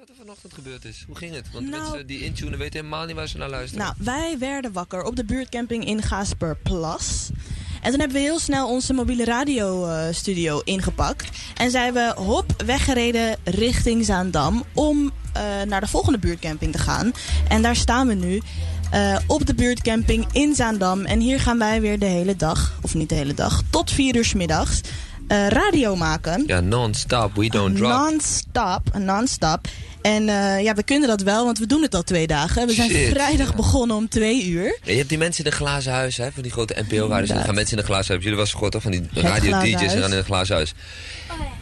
[0.00, 1.04] wat er vanochtend gebeurd is.
[1.06, 1.52] Hoe ging het?
[1.52, 3.84] Want Nou- mensen die intunen weten helemaal niet waar ze naar luisteren.
[3.84, 7.30] Nou, wij werden wakker op de buurtcamping in Gasperplas.
[7.82, 11.28] En toen hebben we heel snel onze mobiele radiostudio ingepakt.
[11.56, 17.12] En zijn we hop weggereden richting Zaandam om eh, naar de volgende buurtcamping te gaan.
[17.48, 18.40] En daar staan we nu
[18.90, 21.04] eh, op de buurtcamping in Zaandam.
[21.04, 24.16] En hier gaan wij weer de hele dag, of niet de hele dag, tot vier
[24.16, 24.80] uur 's middags
[25.30, 26.44] eh, radio maken.
[26.46, 27.34] Ja, non-stop.
[27.34, 27.90] We don't drop.
[27.90, 29.68] Non-stop, non-stop.
[30.02, 32.66] En eh, ja, we kunnen dat wel, want we doen het al twee dagen.
[32.66, 33.54] We zijn Shit, vrijdag ja.
[33.54, 34.78] begonnen om twee uur.
[34.82, 37.28] Ja, je hebt die mensen in een glazen huis, hè, van die grote NPO-radio's.
[37.28, 38.22] Dan gaan mensen in een glazen huis.
[38.22, 40.74] Jullie was gehoord toch van die radio-dj's en dan in een glazen huis.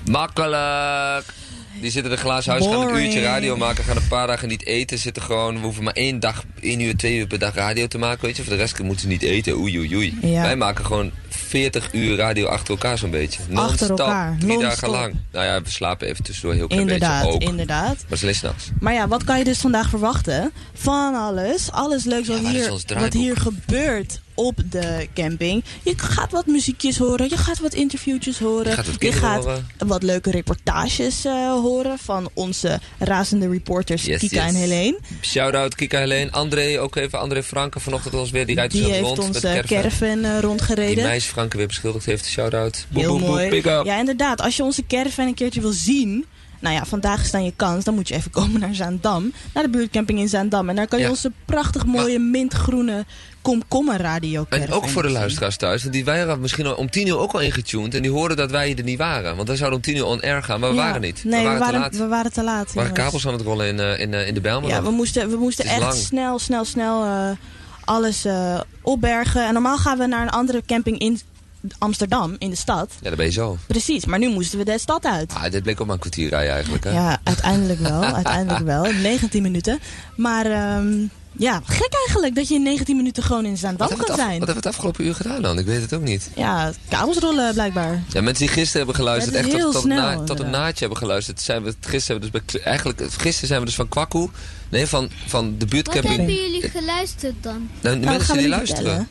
[0.04, 1.24] Makkelijk!
[1.80, 4.48] Die zitten in een glazen huis, gaan een uurtje radio maken, gaan een paar dagen
[4.48, 4.98] niet eten.
[4.98, 7.98] Zitten gewoon, we hoeven maar één dag, één uur, twee uur per dag radio te
[7.98, 8.42] maken, weet je.
[8.42, 10.18] Voor de rest moeten ze niet eten, oei oei oei.
[10.22, 10.42] Ja.
[10.42, 11.12] Wij maken gewoon
[11.48, 13.40] 40 uur radio achter elkaar zo'n beetje.
[13.48, 15.14] Non-stop, elkaar, drie dagen lang.
[15.32, 17.42] Nou ja, we slapen even tussendoor heel klein Inderdaad, beetje ook.
[17.50, 17.96] inderdaad.
[18.08, 18.70] Maar het is s'nachts.
[18.80, 20.52] Maar ja, wat kan je dus vandaag verwachten?
[20.74, 21.70] Van alles.
[21.72, 25.64] Alles leuks wat, Ja, hier, ons wat hier gebeurt op de camping.
[25.82, 27.28] Je gaat wat muziekjes horen.
[27.28, 28.84] Je gaat wat interviewtjes horen.
[28.98, 29.46] Je gaat
[29.78, 34.54] wat leuke reportages eh, horen van onze razende reporters Yes, Kika yes.
[34.54, 34.98] en Helene.
[35.20, 36.30] Shout-out Kika Helene.
[36.30, 38.46] André, ook even André Franke vanochtend ons weer.
[38.46, 39.64] Die rijdt zo heeft rond met caravan.
[39.66, 41.04] caravan eh, Die rondgereden.
[41.04, 42.26] meisje Franke weer beschuldigd heeft.
[42.26, 42.86] Shout-out.
[42.92, 43.62] Heel mooi.
[43.84, 44.40] Ja, inderdaad.
[44.40, 46.24] Als je onze caravan een keertje wil zien...
[46.60, 47.84] Nou ja, vandaag is dan je kans.
[47.84, 49.32] Dan moet je even komen naar Zaandam.
[49.54, 50.68] Naar de buurtcamping in Zaandam.
[50.68, 51.10] En daar kan je Ja.
[51.10, 53.04] onze prachtig mooie mintgroene
[53.42, 55.82] komkommer radio En ook voor de luisteraars thuis.
[55.82, 57.94] Want die waren misschien al om tien uur ook al ingetuned.
[57.94, 59.36] En die hoorden dat wij er niet waren.
[59.36, 60.60] Want wij zouden om tien uur on air gaan.
[60.60, 61.24] Maar we waren niet.
[61.24, 61.96] Nee, we waren, te laat.
[61.96, 62.66] we waren te laat.
[62.66, 64.70] We waren kabels aan het rollen in, eh, in, eh, in de Bijlmer.
[64.70, 65.94] Ja, we moesten, we moesten echt lang.
[65.94, 67.30] snel, snel, snel eh,
[67.88, 69.46] alles eh, opbergen.
[69.46, 71.20] En normaal gaan we naar een andere camping in
[71.78, 72.90] Amsterdam, in de stad.
[73.00, 73.56] Ja, daar ben je zo.
[73.66, 75.32] Precies, maar nu moesten we de stad uit.
[75.34, 76.84] Ah, dit bleek ook maar een kwartier rijden eigenlijk.
[76.84, 76.90] Hè?
[76.90, 78.02] Ja, uiteindelijk wel.
[78.02, 78.82] uiteindelijk wel.
[79.02, 79.78] 19 minuten.
[80.16, 81.06] Maar ehm,
[81.38, 84.16] ja, gek eigenlijk dat je in 19 minuten gewoon in wat, Zaandam kan het zijn.
[84.16, 85.58] wat hebben we het afgelopen uur gedaan dan?
[85.58, 86.30] Ik weet het ook niet.
[86.36, 88.02] Ja, kabels rollen blijkbaar.
[88.08, 90.40] Ja, mensen die gisteren hebben geluisterd, Het is echt tot, heel tot, snel, na- tot
[90.40, 91.40] een naadje hebben geluisterd.
[91.40, 94.28] Zijn we, gisteren hebben we dus bij, eigenlijk, gisteren zijn we dus van Kwakkoe,
[94.68, 96.16] nee, van, van de Wat buurtcamping.
[96.16, 97.68] hebben jullie geluisterd dan?
[97.80, 99.08] Nou, de dat mensen die luisteren.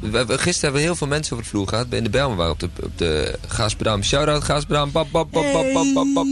[0.00, 1.86] We, hebben- gisteren hebben we heel veel mensen over de vloer gehad.
[1.90, 4.02] In de Bijlmer waren op de, op de Gaaspedam.
[4.02, 4.92] Shout-out Gaaspedam.
[4.92, 6.26] Bap, bap, bap, bap, bap, bap, bap.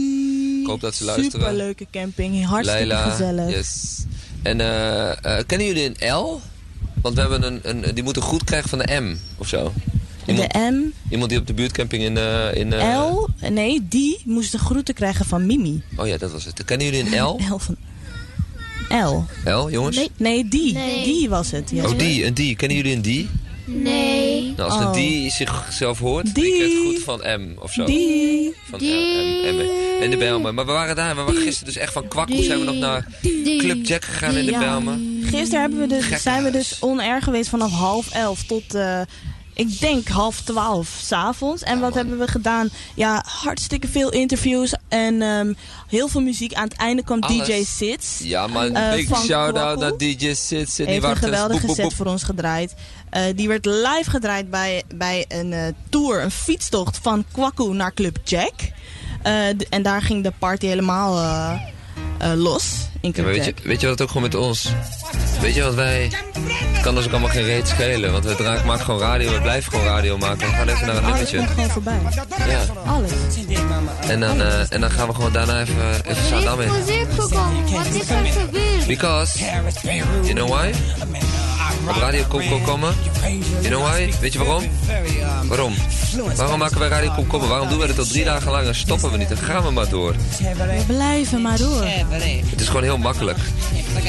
[0.61, 1.31] Ik hoop dat ze luisteren.
[1.31, 2.45] Superleuke camping.
[2.45, 3.49] Hartstikke Leila, gezellig.
[3.49, 3.95] yes.
[4.43, 6.41] En eh, eh, kennen jullie een L?
[7.01, 9.73] Want we hebben een, een, die moeten goed krijgen van de M of zo.
[10.25, 12.17] Iemand, De M, iemand die op de buurtcamping in...
[12.17, 15.81] eh, in eh, L, nee, die moest de groeten krijgen van Mimi.
[15.95, 16.65] Oh ja, dat was het.
[16.65, 17.39] Kennen jullie een L?
[17.53, 17.75] L van...
[18.89, 19.25] L.
[19.49, 19.95] L, jongens?
[19.95, 20.73] Nee, nee die.
[20.73, 21.03] Nee.
[21.03, 21.69] Die was het.
[21.69, 21.85] Ja.
[21.85, 22.55] Oh, die, een die.
[22.55, 23.29] Kennen jullie een die?
[23.65, 24.53] Nee.
[24.57, 24.85] Nou, als Oh.
[24.85, 26.53] een die zichzelf hoort, die, Die.
[26.55, 27.85] krijgt goed van M of zo.
[27.85, 28.53] Die.
[28.69, 28.91] Van Die.
[28.93, 30.03] L, M, M.
[30.03, 30.53] In de Bijlmer.
[30.53, 33.07] Maar we waren daar, we waren gisteren dus echt van kwakkoe zijn we nog naar
[33.21, 33.57] Die.
[33.57, 34.59] Club Jack gegaan in de Ja.
[34.59, 34.97] Bijlmer.
[35.23, 39.01] Gisteren hebben we dus, zijn we dus on-air geweest vanaf half elf tot, eh,
[39.53, 41.63] ik denk, half twaalf s'avonds.
[41.63, 41.97] En wat man.
[41.97, 42.69] hebben we gedaan?
[42.95, 45.53] Ja, hartstikke veel interviews en ehm,
[45.87, 46.53] heel veel muziek.
[46.53, 47.47] Aan het einde kwam Alles.
[47.47, 48.19] DJ Sits.
[48.23, 50.75] Ja, maar een Eh, big shout-out naar DJ Sits.
[50.75, 52.73] Die heeft een geweldige Boep, boep, set voor ons gedraaid.
[53.13, 57.93] Eh, die werd live gedraaid bij, bij een eh, tour, een fietstocht van Kwaku naar
[57.93, 58.53] Club Jack.
[59.21, 61.13] Eh, en daar ging de party helemaal
[62.17, 62.63] eh, eh, los
[63.01, 64.69] in Ja, maar weet, je, weet je wat ook gewoon met ons?
[65.41, 66.11] Weet je wat wij...
[66.81, 68.11] kan ons ook allemaal geen reet schelen.
[68.11, 70.47] Want we dra- maken gewoon radio, we blijven gewoon radio maken.
[70.47, 71.37] We gaan even naar een Alles nummertje.
[71.37, 71.99] komt gewoon voorbij.
[72.47, 72.61] Ja.
[72.85, 73.11] Alles.
[74.07, 76.71] En dan, eh, en dan gaan we gewoon daarna even, even Zaandam in.
[76.71, 77.71] muziek gekomen.
[77.71, 78.87] Wat is er gebeurd?
[78.87, 79.39] Because,
[80.23, 80.71] you know why?
[81.87, 82.23] Op radio
[82.65, 82.93] komen.
[83.61, 84.11] You know why?
[84.21, 84.63] Weet je waarom?
[85.47, 85.73] Waarom?
[86.35, 87.49] Waarom maken wij radio Komkommer?
[87.49, 89.29] Waarom doen we het al drie dagen lang en stoppen we niet?
[89.29, 90.15] Dan gaan we maar door.
[90.39, 91.83] We blijven maar door.
[92.49, 93.37] Het is gewoon heel makkelijk.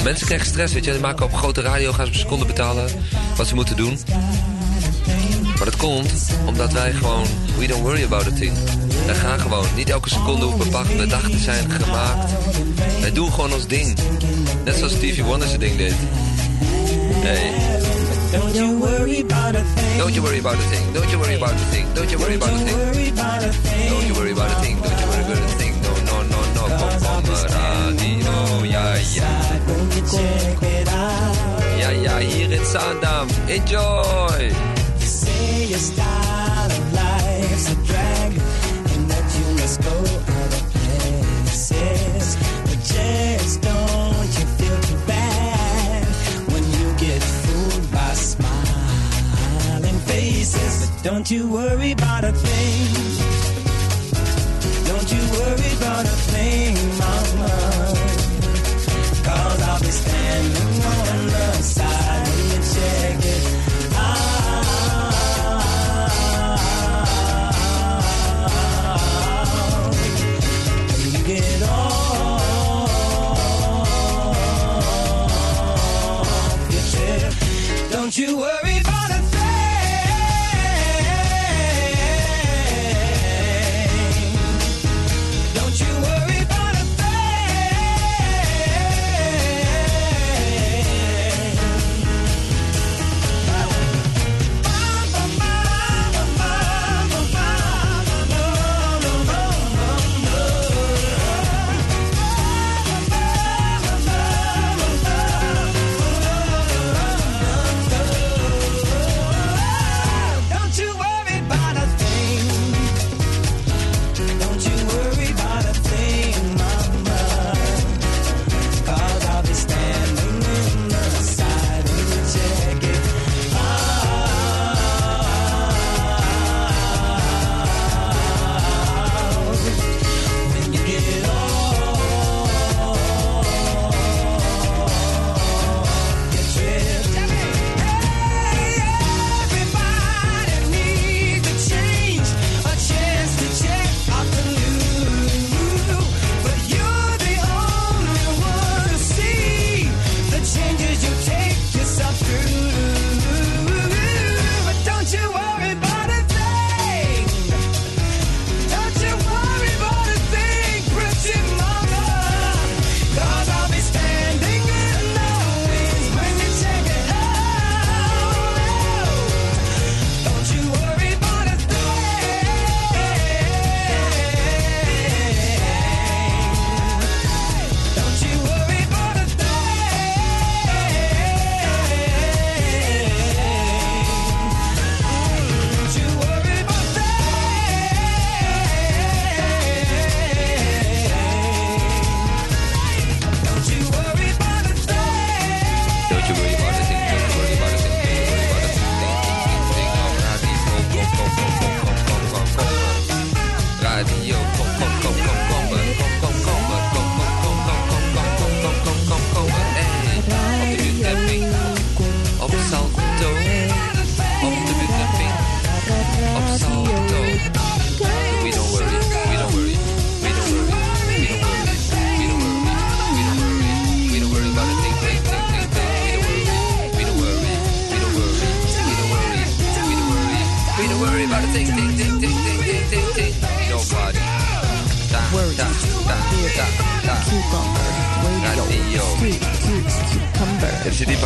[0.05, 0.91] Mensen krijgen stress, weet je.
[0.91, 2.89] Die maken op grote radio, gaan ze per seconde betalen
[3.37, 3.99] wat ze moeten doen.
[5.57, 6.13] Maar dat komt
[6.47, 7.25] omdat wij gewoon,
[7.59, 8.53] we don't worry about a thing.
[9.07, 9.67] Wij gaan gewoon.
[9.77, 12.33] Niet elke seconde hoeft bepaald bedacht te zijn gemaakt.
[13.01, 13.99] Wij doen gewoon ons ding.
[14.65, 15.95] Net zoals Stevie Wonder zijn ding deed.
[17.25, 17.81] Hey.
[18.33, 19.99] Don't you worry about a thing.
[19.99, 20.93] Don't you worry about a thing.
[20.93, 21.87] Don't you worry about a thing.
[21.95, 22.77] Don't you worry about a thing.
[22.77, 23.89] Worry about a thing.
[23.91, 24.77] Don't you worry about a thing.
[24.83, 25.73] Don't you worry about a thing.
[25.83, 26.63] No, no, no, no.
[26.77, 28.65] Komkommer radio.
[28.65, 29.33] Ja, ja.
[29.67, 33.29] When you check it out, Ja, ja, hier in Zaandam.
[33.47, 34.53] Enjoy!
[35.01, 37.77] you say your style of life's a
[51.05, 52.89] Don't you worry about a thing.
[54.87, 57.51] Don't you worry about a thing, mama.
[59.23, 63.45] Cause I'll be standing on the side when you check it
[63.97, 64.65] out.
[70.89, 72.09] When you get off
[76.73, 77.33] your trip,
[77.91, 78.64] don't you worry.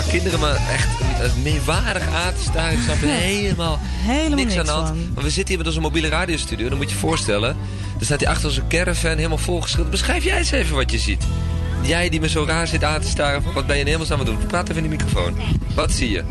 [0.08, 0.88] Kinderen me echt
[1.42, 2.70] meewarig aan te staan.
[2.72, 4.88] Ik snap er helemaal, Helemaal niks, niks aan de hand.
[4.88, 5.10] van.
[5.14, 6.68] Maar we zitten hier met onze mobiele radiostudio.
[6.68, 7.56] Dan moet je je voorstellen.
[7.98, 9.90] Er staat hier achter onze caravan helemaal volgeschilderd.
[9.90, 11.24] Beschrijf jij eens even wat je ziet.
[11.82, 13.42] Jij die me zo raar zit aan te staren.
[13.42, 14.46] Van, wat ben je in hemelsnaam aan het doen?
[14.46, 15.36] Praat even in de microfoon.
[15.74, 16.24] Wat zie je?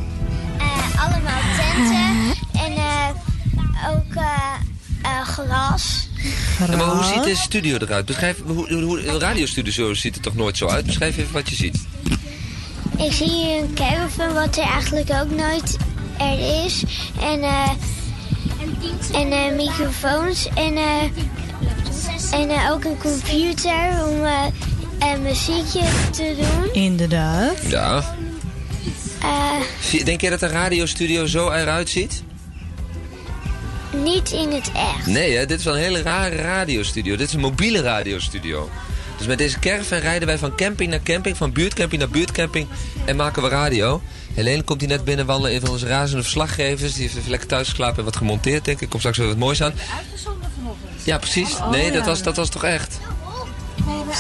[0.58, 4.24] Eh, allemaal tenten en eh, ook eh,
[5.02, 6.08] eh, gras.
[6.70, 8.06] Ja, maar hoe ziet de studio eruit?
[8.06, 10.86] Beschrijf, hoe, hoe, hoe- een radiostudio ziet er toch nooit zo uit?
[10.86, 11.86] Beschrijf even wat je ziet.
[13.06, 15.78] Ik zie hier een caravan wat er eigenlijk ook nooit
[16.20, 16.84] er is.
[17.22, 17.70] En, eh,
[19.14, 21.02] en eh, microfoons en, eh,
[22.32, 24.46] en eh, ook een computer om eh,
[25.00, 26.74] een muziekje te doen.
[26.84, 27.58] Inderdaad.
[27.68, 28.16] Ja.
[29.22, 32.24] Eh, Denk jij dat een radiostudio zo eruit ziet?
[34.04, 35.06] niet in het echt.
[35.06, 35.46] Nee, hè?
[35.46, 37.16] dit is wel een hele rare radiostudio.
[37.16, 38.70] Dit is een mobiele radiostudio.
[39.18, 42.68] Dus met deze caravan rijden wij van camping naar camping, van buurtcamping naar buurtcamping
[43.06, 44.02] en maken we radio.
[44.34, 46.94] Helene komt hier net binnen wandelen, een van onze razende verslaggevers.
[46.94, 48.90] Die heeft even lekker thuis geslapen en wat gemonteerd, denk ik.
[48.90, 49.74] Komt straks weer wat moois aan.
[51.04, 51.58] Ja, precies.
[51.72, 52.06] nee, dat, ja.
[52.06, 53.00] was, dat was toch echt.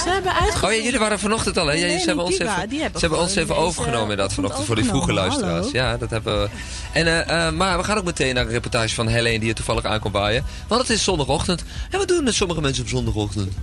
[0.03, 0.63] Ze hebben uitgevoerd.
[0.63, 1.73] Oh ja, jullie waren vanochtend al, hè?
[1.73, 4.85] Ja, ze hebben ons even, ze hebben ons even overgenomen inderdaad ochtend vanochtend voor die
[4.85, 5.71] vroege luisteraars.
[5.71, 6.49] Ja, dat hebben we.
[6.93, 9.55] En, eh, eh, maar we gaan ook meteen naar een reportage van Helene die hier
[9.55, 10.45] toevallig aankomt waaien.
[10.67, 11.63] Want het is zondagochtend.
[11.89, 13.53] En wat doen sommige mensen op zondagochtend?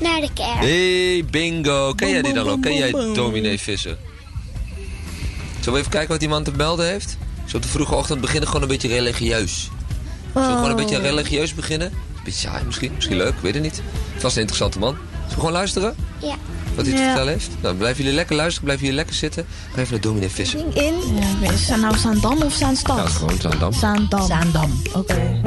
[0.00, 0.58] Naar de kerk.
[0.58, 1.92] Hey, bingo.
[1.94, 2.62] Ken jij die dan ook?
[2.62, 3.96] Ken jij dominee Visser?
[5.58, 7.16] Zullen we even kijken wat die man te melden heeft?
[7.46, 9.70] Zo op de vroege ochtend beginnen gewoon een beetje religieus.
[10.32, 11.02] Zullen we gewoon een beetje Oh.
[11.02, 11.92] religieus beginnen?
[12.24, 13.82] Beetje saai misschien, misschien leuk, ik weet het niet.
[14.16, 14.94] Vast een interessante man.
[14.94, 15.94] Zullen we gewoon luisteren?
[16.18, 16.34] Ja.
[16.74, 17.06] Wat hij te Ja.
[17.06, 17.50] vertellen heeft?
[17.60, 19.46] Nou, blijven jullie lekker luisteren, blijven jullie lekker zitten.
[19.74, 20.58] Ga even naar dominee Visser.
[20.60, 20.94] In.
[21.42, 22.96] Ja, Is het nou Zaandam of Zaanstad?
[22.96, 23.72] Ja, gewoon Zaandam.
[23.72, 24.26] Zaandam.
[24.26, 24.82] Zaandam.
[24.92, 25.40] Oké.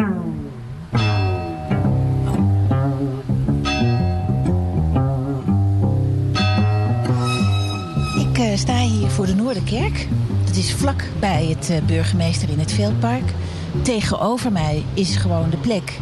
[8.58, 10.08] Sta hier voor de Noorderkerk.
[10.46, 13.34] Dat is vlak bij het eh, burgemeester in het Veldpark.
[13.82, 16.00] Tegenover mij is gewoon de plek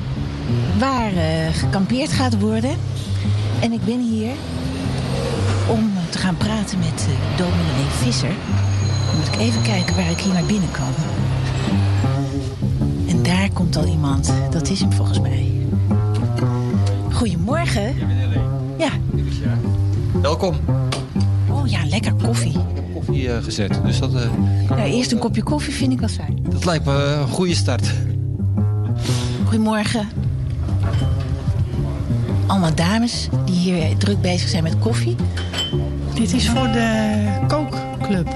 [0.77, 2.75] waar eh, gekampeerd gaat worden.
[3.59, 4.31] En ik ben hier
[5.67, 8.33] om te gaan praten met eh, dominee Visser.
[9.07, 10.93] Dan moet ik even kijken waar ik hier naar binnen kan.
[13.07, 14.33] En daar komt al iemand.
[14.51, 15.51] Dat is hem volgens mij.
[17.11, 17.95] Goedemorgen.
[18.77, 18.89] Ja.
[20.21, 20.55] Welkom.
[21.69, 22.55] Oh ja, lekker koffie.
[22.93, 23.79] Koffie eh, gezet.
[23.85, 24.29] Dus dat, eh,
[24.69, 26.39] Nou, eerst een kopje koffie vind ik wel fijn.
[26.49, 27.93] dat lijkt me een goede start.
[29.43, 30.07] Goedemorgen.
[32.47, 35.15] Allemaal dames die hier druk bezig zijn met koffie.
[36.13, 38.27] Dit is voor de kookclub.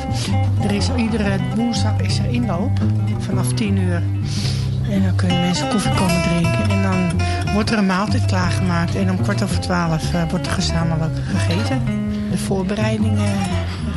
[0.64, 2.80] Er is iedere woensdag is er inloop
[3.20, 4.04] vanaf 10 uur.
[4.90, 6.70] En dan kunnen mensen koffie komen drinken.
[6.70, 7.22] En dan
[7.54, 8.96] wordt er een maaltijd klaargemaakt.
[8.96, 11.82] En om kwart over twaalf eh, wordt er gezamenlijk gegeten.
[12.34, 13.40] De voorbereidingen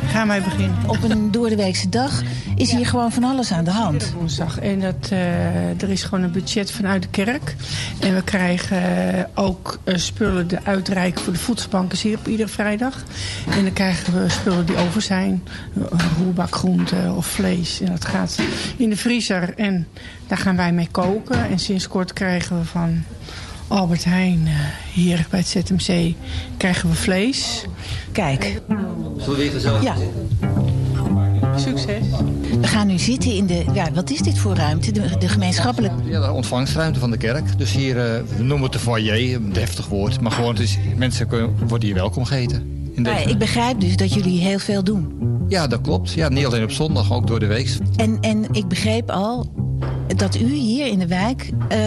[0.07, 0.77] gaan wij beginnen.
[0.87, 2.21] Op een doordeweekse dag
[2.55, 4.13] is hier gewoon van alles aan de hand.
[4.13, 4.59] Woensdag.
[4.59, 7.55] En dat, eh, er is gewoon een budget vanuit de kerk.
[7.99, 12.49] En we krijgen eh, ook eh, spullen de uitreiken voor de voedselbanken hier op iedere
[12.49, 13.03] vrijdag.
[13.49, 15.43] En dan krijgen we spullen die over zijn.
[15.75, 17.81] Een roerbak groente of vlees.
[17.81, 18.39] En dat gaat
[18.77, 19.53] in de vriezer.
[19.55, 19.87] En
[20.27, 21.49] daar gaan wij mee koken.
[21.49, 23.03] En sinds kort krijgen we van
[23.67, 24.53] Albert Heijn eh,
[24.93, 26.13] hier bij het ZMC
[26.57, 27.65] krijgen we vlees.
[28.11, 29.95] Kijk, Zullen we weer gezellig ja,
[31.55, 32.03] Succes.
[32.61, 33.65] we gaan nu zitten in de...
[33.73, 34.91] Ja, wat is dit voor ruimte?
[34.91, 35.95] De, de gemeenschappelijke...
[36.09, 37.57] Ja, de ontvangstruimte van de kerk.
[37.57, 40.21] Dus hier, eh, we noemen het de foyer, een deftig woord.
[40.21, 42.89] Maar gewoon, is, mensen kunnen, worden hier welkom geheten.
[42.93, 45.11] In deze- ik begrijp dus dat jullie heel veel doen.
[45.47, 46.11] Ja, dat klopt.
[46.11, 47.77] Ja, niet alleen op zondag, ook door de week.
[47.95, 49.51] En, en ik begreep al
[50.15, 51.77] dat u hier in de wijk eh,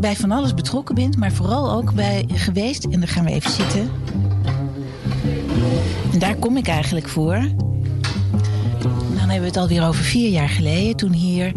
[0.00, 1.16] bij van alles betrokken bent...
[1.16, 3.90] maar vooral ook bij geweest, en daar gaan we even zitten...
[6.12, 7.48] En daar kom ik eigenlijk voor.
[8.82, 10.96] Dan hebben we het alweer over vier jaar geleden...
[10.96, 11.52] toen hier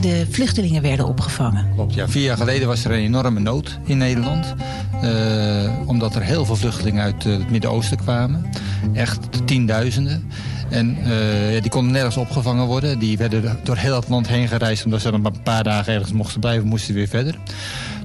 [0.00, 1.66] de vluchtelingen werden opgevangen.
[1.74, 2.08] Klopt, ja.
[2.08, 4.54] Vier jaar geleden was er een enorme nood in Nederland.
[5.02, 8.46] Eh, omdat er heel veel vluchtelingen uit eh, het Midden-Oosten kwamen.
[8.92, 10.30] Echt tienduizenden.
[10.74, 12.98] En eh, die konden nergens opgevangen worden.
[12.98, 14.84] Die werden door heel het land heen gereisd...
[14.84, 17.38] omdat ze dan maar een paar dagen ergens mochten blijven, moesten ze weer verder.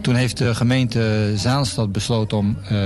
[0.02, 2.78] Toen heeft de gemeente Zaanstad besloten om eh,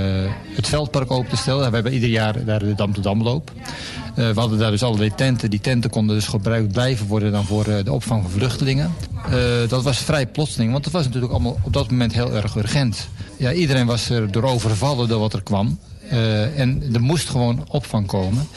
[0.54, 1.68] het veldpark open te stellen.
[1.68, 3.52] We hebben ieder jaar daar de Dam to Damloop.
[3.54, 5.50] Uh, we hadden daar dus allerlei tenten.
[5.50, 8.94] Die tenten konden dus gebruikt blijven worden dan voor de opvang van vluchtelingen.
[9.68, 13.08] Dat was vrij plotseling, want het was natuurlijk allemaal op dat moment heel erg urgent.
[13.36, 15.78] Ja, iedereen was er door overvallen door wat er kwam.
[16.12, 18.48] Uh, en er moest gewoon opvang komen.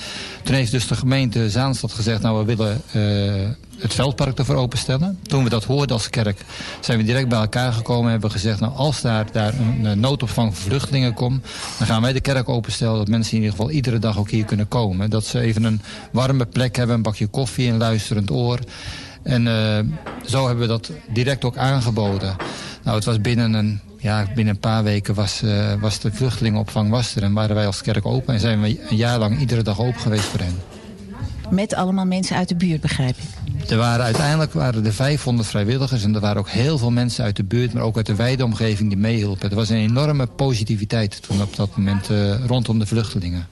[0.43, 2.21] Toen heeft dus de gemeente Zaanstad gezegd...
[2.21, 5.19] nou, we willen uh, het veldpark ervoor openstellen.
[5.21, 6.41] Toen we dat hoorden als kerk
[6.79, 8.05] zijn we direct bij elkaar gekomen...
[8.05, 11.45] en hebben gezegd, nou, als daar, daar een, noodopvang voor vluchtelingen komt...
[11.77, 12.97] dan gaan wij de kerk openstellen...
[12.97, 15.09] dat mensen in ieder geval iedere dag ook hier kunnen komen.
[15.09, 18.59] Dat ze even een warme plek hebben, een bakje koffie, een luisterend oor...
[19.27, 19.79] En uh,
[20.25, 22.35] zo hebben we dat direct ook aangeboden.
[22.83, 26.89] Nou, het was binnen een, ja, binnen een paar weken was, uh, was de vluchtelingenopvang
[26.89, 27.23] was er.
[27.23, 28.33] En waren wij als kerk open.
[28.33, 30.55] En zijn we een jaar lang iedere dag open geweest voor hen.
[31.49, 33.69] Met allemaal mensen uit de buurt, begrijp ik?
[33.69, 36.03] Er waren uiteindelijk waren er 500 vrijwilligers.
[36.03, 38.43] En er waren ook heel veel mensen uit de buurt, maar ook uit de wijde
[38.43, 39.49] omgeving die meehielpen.
[39.49, 43.47] Er was een enorme positiviteit toen op dat moment uh, rondom de vluchtelingen.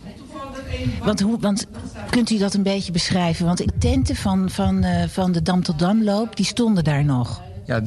[1.04, 1.68] Want, hoe, want
[2.10, 3.46] kunt u dat een beetje beschrijven?
[3.46, 7.42] Want de tenten van, van, uh, van de Dam tot Damloop, die stonden daar nog.
[7.66, 7.82] Ja,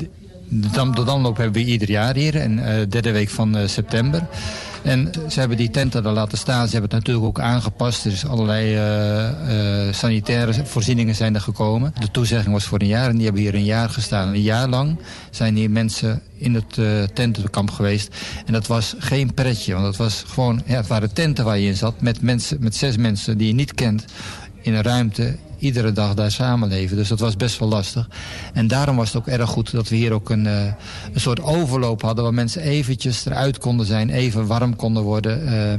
[0.49, 2.37] de, de Dam tot Damloop hebben we ieder jaar hier.
[2.37, 4.27] En uh, derde week van uh, september.
[4.83, 6.67] En ze hebben die tenten er laten staan.
[6.67, 8.05] Ze hebben het natuurlijk ook aangepast.
[8.05, 11.93] Er is allerlei uh, sanitaire voorzieningen zijn er gekomen.
[12.01, 14.29] De toezegging was voor een jaar en die hebben hier een jaar gestaan.
[14.29, 14.99] Een jaar lang
[15.31, 16.81] zijn hier mensen in het
[17.15, 18.17] tentenkamp geweest.
[18.47, 19.75] En dat was geen pretje.
[19.75, 22.01] Want het was gewoon, ja, het waren tenten waar je in zat.
[22.01, 24.05] Met, mensen, met zes mensen die je niet kent.
[24.63, 26.97] In een ruimte iedere dag daar samenleven.
[26.97, 28.09] Dus dat was best wel lastig.
[28.53, 30.65] En daarom was het ook erg goed dat we hier ook een, uh,
[31.13, 32.25] een soort overloop hadden...
[32.25, 35.43] waar mensen eventjes eruit konden zijn, even warm konden worden.
[35.43, 35.75] Uh,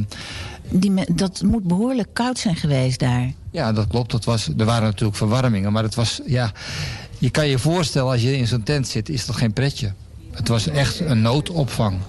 [0.69, 3.31] Die, dat moet behoorlijk koud zijn geweest daar.
[3.51, 4.11] Ja, dat klopt.
[4.11, 6.21] Dat was, er waren natuurlijk verwarmingen, maar het was...
[6.25, 6.51] Ja,
[7.17, 9.93] je kan je voorstellen, als je in zo'n tent zit, is dat geen pretje.
[10.39, 11.99] Het was echt een noodopvang.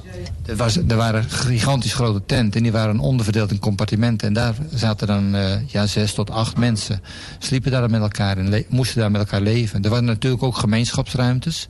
[0.47, 4.29] Er, was, er waren gigantisch grote tenten en die waren onderverdeeld in compartimenten.
[4.29, 7.03] En daar zaten dan uh, ja, zes tot acht mensen.
[7.39, 9.83] Sliepen daar met elkaar en moesten daar met elkaar leven.
[9.83, 11.69] Er waren natuurlijk ook gemeenschapsruimtes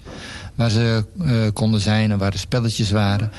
[0.55, 3.33] waar ze uh, konden zijn en waar de spelletjes waren.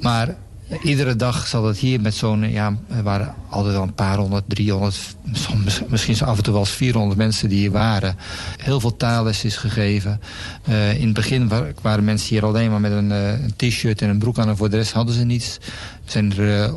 [0.00, 0.36] Maar
[0.82, 4.44] iedere dag zat het hier met zo'n, ja, er waren altijd wel een paar honderd,
[4.46, 8.16] driehonderd, soms, misschien af en toe wel eens 400 mensen die hier waren.
[8.56, 10.20] Heel veel taalles is gegeven.
[10.68, 11.50] Uh, in het begin
[11.82, 14.56] waren mensen hier alleen maar met een, uh, een t-shirt en een broek aan en
[14.56, 15.58] voor de rest hadden ze niets.
[16.04, 16.74] Zijn er uh,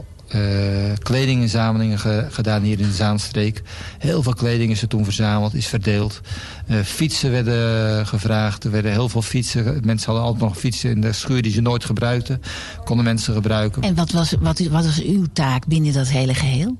[0.97, 3.61] kledinginzamelingen ge gedaan hier in de Zaanstreek.
[3.97, 6.21] Heel veel kleding is er toen verzameld, is verdeeld.
[6.67, 9.81] Uh, fietsen werden gevraagd, er werden heel veel fietsen.
[9.83, 12.41] Mensen hadden altijd nog fietsen in de schuur die ze nooit gebruikten.
[12.83, 13.81] Konden mensen gebruiken.
[13.81, 16.77] En wat was, wat, wat was uw taak binnen dat hele geheel?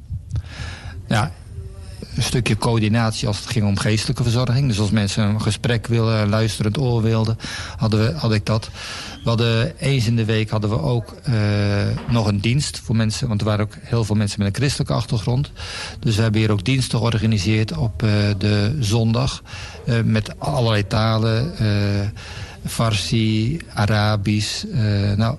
[1.08, 1.32] Ja,
[2.16, 4.68] een stukje coördinatie als het ging om geestelijke verzorging.
[4.68, 7.38] Dus als mensen een gesprek wilden, een luisterend oor wilden,
[7.78, 8.70] hadden we, had ik dat.
[9.24, 11.36] We hadden eens in de week hadden we ook uh,
[12.10, 13.28] nog een dienst voor mensen.
[13.28, 15.52] Want er waren ook heel veel mensen met een christelijke achtergrond.
[16.00, 19.44] Dus we hebben hier ook diensten georganiseerd op uh, de zondag.
[19.86, 21.54] Uh, met allerlei talen.
[22.66, 24.64] Farsi, Arabisch.
[25.16, 25.38] nou,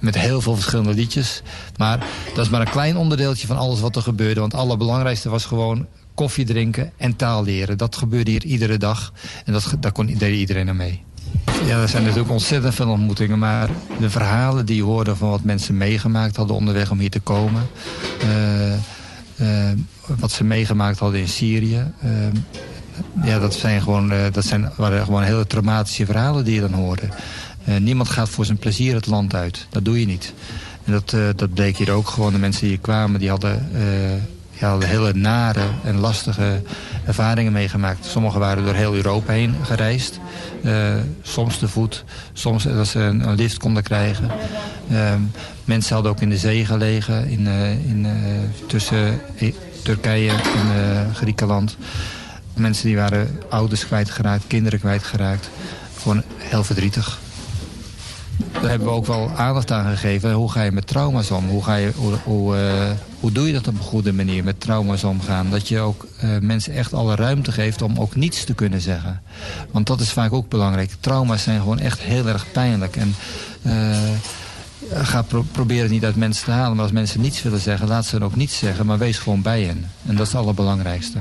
[0.00, 1.42] met heel veel verschillende liedjes.
[1.76, 4.40] Maar dat is maar een klein onderdeeltje van alles wat er gebeurde.
[4.40, 7.78] Want het allerbelangrijkste was gewoon koffie drinken en taal leren.
[7.78, 9.12] Dat gebeurde hier iedere dag.
[9.44, 11.02] En dat, daar kon, iedereen aan mee.
[11.66, 13.38] Ja, er zijn natuurlijk ontzettend veel ontmoetingen.
[13.38, 13.68] Maar
[13.98, 17.62] de verhalen die je hoorde van wat mensen meegemaakt hadden onderweg om hier te komen.
[18.24, 18.72] Uh,
[19.40, 19.70] uh,
[20.06, 21.92] wat ze meegemaakt hadden in Syrië.
[22.04, 22.10] Uh,
[23.24, 27.08] ja, dat zijn gewoon, dat zijn, waren gewoon hele traumatische verhalen die je dan hoorde.
[27.78, 29.66] niemand gaat voor zijn plezier het land uit.
[29.70, 30.32] Dat doe je niet.
[30.84, 32.32] En dat, dat bleek hier ook gewoon.
[32.32, 33.68] De mensen die hier kwamen, die hadden
[34.62, 36.62] ja, hele nare en lastige
[37.06, 38.04] ervaringen meegemaakt.
[38.04, 40.20] Sommigen waren door heel Europa heen gereisd.
[40.64, 44.30] Uh, soms te voet, soms dat ze een, lift konden krijgen.
[44.90, 45.14] Uh,
[45.64, 48.06] mensen hadden ook in de zee gelegen, in, uh, in,
[48.66, 49.20] tussen
[49.82, 51.76] Turkije en Griekenland.
[52.54, 55.50] Mensen die waren ouders kwijtgeraakt, kinderen kwijtgeraakt.
[56.02, 57.21] Gewoon heel verdrietig.
[58.36, 60.32] Daar hebben we ook wel aandacht aan gegeven.
[60.32, 61.48] Hoe ga je met trauma's om?
[61.48, 64.60] Hoe, ga je, hoe, hoe, uh, hoe doe je dat op een goede manier met
[64.60, 65.50] trauma's omgaan?
[65.50, 69.22] Dat je ook uh, mensen echt alle ruimte geeft om ook niets te kunnen zeggen.
[69.70, 70.90] Want dat is vaak ook belangrijk.
[71.00, 72.96] Trauma's zijn gewoon echt heel erg pijnlijk.
[72.96, 73.14] En
[73.62, 74.18] uh, eh,
[74.92, 76.74] ga pro probeer het niet uit mensen te halen.
[76.74, 78.86] Maar als mensen niets willen zeggen, laat ze dan ook niets zeggen.
[78.86, 79.90] Maar wees gewoon bij hen.
[80.06, 81.18] En dat is het allerbelangrijkste.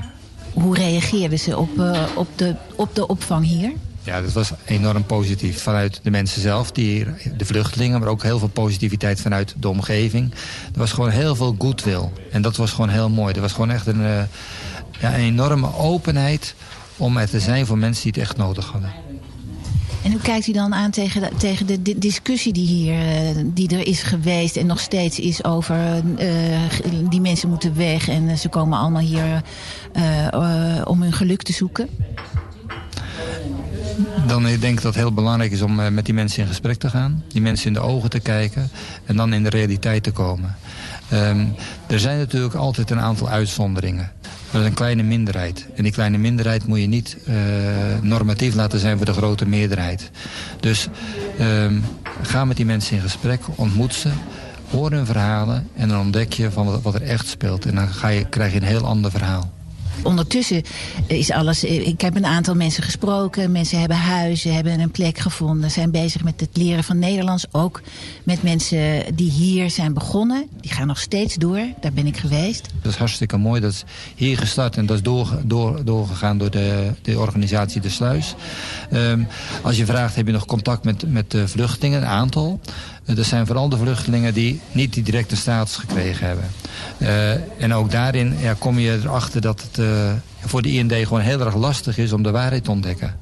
[0.54, 1.70] Hoe reageerden ze op,
[2.16, 3.72] op, de, op de opvang hier?
[4.04, 5.62] Ja, dat was enorm positief.
[5.62, 7.06] Vanuit de mensen zelf, die
[7.38, 10.32] de vluchtelingen, maar ook heel veel positiviteit vanuit de omgeving.
[10.74, 12.10] Er was gewoon heel veel goodwill.
[12.32, 13.34] En dat was gewoon heel mooi.
[13.34, 14.22] Er was gewoon echt een, uh,
[15.00, 16.56] ja, enorme openheid
[16.98, 18.92] om er te zijn voor mensen die het echt nodig hadden.
[20.04, 23.70] En hoe kijkt u dan aan tegen de, tegen de discussie die hier uh, die
[23.70, 28.50] er is geweest en nog steeds is over uh, die mensen moeten weg en ze
[28.50, 29.42] komen allemaal hier
[30.86, 31.90] om hun geluk te zoeken?
[34.28, 36.90] Dan denk ik dat het heel belangrijk is om met die mensen in gesprek te
[36.90, 37.24] gaan.
[37.28, 38.70] Die mensen in de ogen te kijken
[39.06, 40.56] en dan in de realiteit te komen.
[41.14, 41.56] Um,
[41.88, 44.12] er zijn natuurlijk altijd een aantal uitzonderingen.
[44.52, 45.68] Dat is een kleine minderheid.
[45.76, 47.36] En die kleine minderheid moet je niet uh,
[48.02, 50.12] normatief laten zijn voor de grote meerderheid.
[50.60, 50.88] Dus
[51.40, 51.84] um,
[52.22, 54.10] ga met die mensen in gesprek, ontmoet ze,
[54.70, 55.68] hoor hun verhalen...
[55.76, 57.66] en dan ontdek je van wat er echt speelt.
[57.66, 59.52] En dan ga je, krijg je een heel ander verhaal
[60.04, 60.64] ondertussen
[61.08, 61.64] is alles...
[61.64, 63.52] Ik heb een aantal mensen gesproken.
[63.52, 65.72] Mensen hebben huizen, hebben een plek gevonden.
[65.72, 67.46] Zijn bezig met het leren van Nederlands.
[67.52, 67.82] Ook
[68.24, 70.48] met mensen die hier zijn begonnen.
[70.62, 71.60] Die gaan nog steeds door.
[71.82, 72.68] Daar ben ik geweest.
[72.82, 73.62] Dat is hartstikke mooi.
[73.62, 73.84] Dat is
[74.16, 78.36] hier gestart en dat is door, door, doorgegaan door de, de organisatie De Sluis.
[78.94, 79.28] Um,
[79.62, 82.02] als je vraagt, heb je nog contact met, met vluchtelingen?
[82.02, 82.60] Een aantal.
[83.16, 86.46] Dat zijn vooral de vluchtelingen die niet die directe status gekregen hebben.
[86.98, 87.32] Uh,
[87.64, 90.12] en ook daarin ja, kom je erachter dat het uh,
[90.46, 93.16] voor de IND gewoon heel erg lastig is om de waarheid te ontdekken.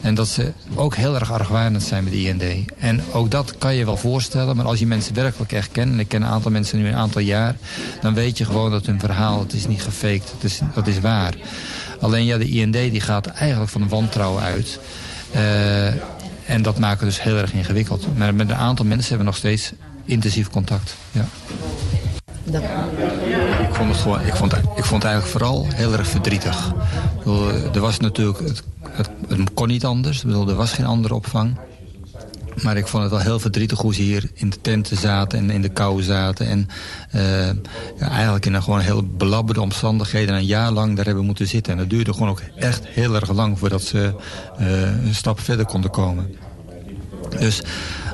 [0.00, 2.72] En dat ze ook heel erg argwanend zijn met de IND.
[2.78, 5.92] En ook dat kan je wel voorstellen, maar als je mensen werkelijk echt kent...
[5.92, 7.56] en ik ken een aantal mensen nu een aantal jaar...
[8.00, 11.00] dan weet je gewoon dat hun verhaal, het is niet gefaked, het is, dat is
[11.00, 11.34] waar.
[12.00, 14.78] Alleen ja, de IND die gaat eigenlijk van wantrouwen uit...
[16.46, 18.06] en dat maakt het dus heel erg ingewikkeld.
[18.16, 19.72] Maar met een aantal mensen hebben we nog steeds
[20.04, 20.96] intensief contact.
[21.12, 21.26] Ja.
[22.44, 22.62] Dat...
[23.60, 26.72] Ik, vond het gewoon, ik, vond, ik vond het eigenlijk vooral heel erg verdrietig.
[27.74, 30.22] Er was natuurlijk, het, het, het kon niet anders.
[30.24, 31.56] er was geen andere opvang.
[32.62, 35.50] Maar ik vond het wel heel verdrietig hoe ze hier in de tenten zaten en
[35.50, 36.46] in de kou zaten.
[36.46, 36.68] En
[37.14, 37.46] uh,
[37.98, 41.72] ja, eigenlijk in een gewoon heel belabberde omstandigheden een jaar lang daar hebben moeten zitten.
[41.72, 44.14] En dat duurde gewoon ook echt heel erg lang voordat ze
[44.60, 46.36] uh, een stap verder konden komen.
[47.38, 47.62] Dus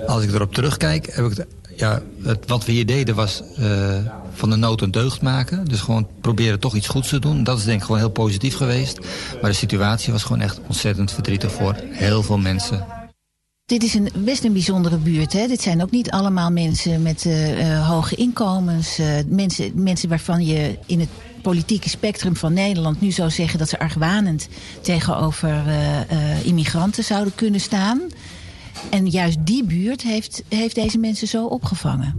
[0.07, 2.02] als ik erop terugkijk, heb ik ja,
[2.46, 3.96] wat we hier deden was uh,
[4.33, 5.64] van de nood een deugd maken.
[5.64, 7.44] Dus gewoon proberen toch iets goeds te doen.
[7.44, 8.98] Dat is denk ik gewoon heel positief geweest.
[9.40, 13.01] Maar de situatie was gewoon echt ontzettend verdrietig voor heel veel mensen.
[13.66, 15.33] Dit is een, best een bijzondere buurt.
[15.33, 15.46] Hè?
[15.46, 18.98] Dit zijn ook niet allemaal mensen met uh, uh, hoge inkomens.
[18.98, 21.09] Uh, mensen, mensen waarvan je in het
[21.42, 24.48] politieke spectrum van Nederland nu zou zeggen dat ze argwanend
[24.81, 25.62] tegenover
[26.44, 28.01] immigranten zouden kunnen staan.
[28.90, 32.14] En juist die buurt heeft, heeft deze mensen zo opgevangen.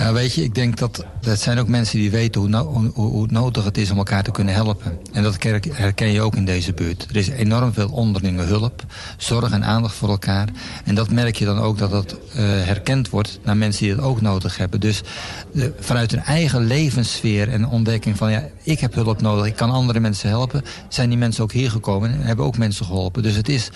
[0.00, 3.64] Ja, weet je, ik denk dat dat zijn ook mensen die weten hoe, hoe, nodig
[3.64, 4.98] het is om elkaar te kunnen helpen.
[5.12, 7.06] En dat herken je ook in deze buurt.
[7.10, 8.84] Er is enorm veel onderlinge hulp,
[9.16, 10.48] zorg en aandacht voor elkaar.
[10.84, 14.02] En dat merk je dan ook dat dat uh, herkend wordt naar mensen die het
[14.04, 14.80] ook nodig hebben.
[14.80, 15.02] Dus
[15.80, 20.00] vanuit hun eigen levenssfeer en ontdekking van ja, ik heb hulp nodig, ik kan andere
[20.00, 23.22] mensen helpen, zijn die mensen ook hier gekomen en hebben ook mensen geholpen.
[23.22, 23.70] Dus het is,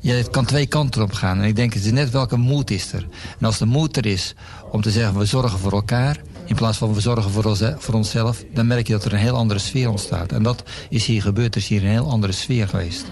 [0.00, 1.38] ja, het kan twee kanten op gaan.
[1.38, 3.06] En ik denk, het is net welke moed is er.
[3.38, 4.34] En als de moed er is
[4.70, 7.94] om te zeggen, we zorgen voor elkaar in plaats van we zorgen voor, ons, voor
[7.94, 8.44] onszelf...
[8.54, 10.32] dan merk je dat er een heel andere sfeer ontstaat.
[10.32, 11.54] En dat is hier gebeurd.
[11.54, 13.04] Er is hier een heel andere sfeer geweest.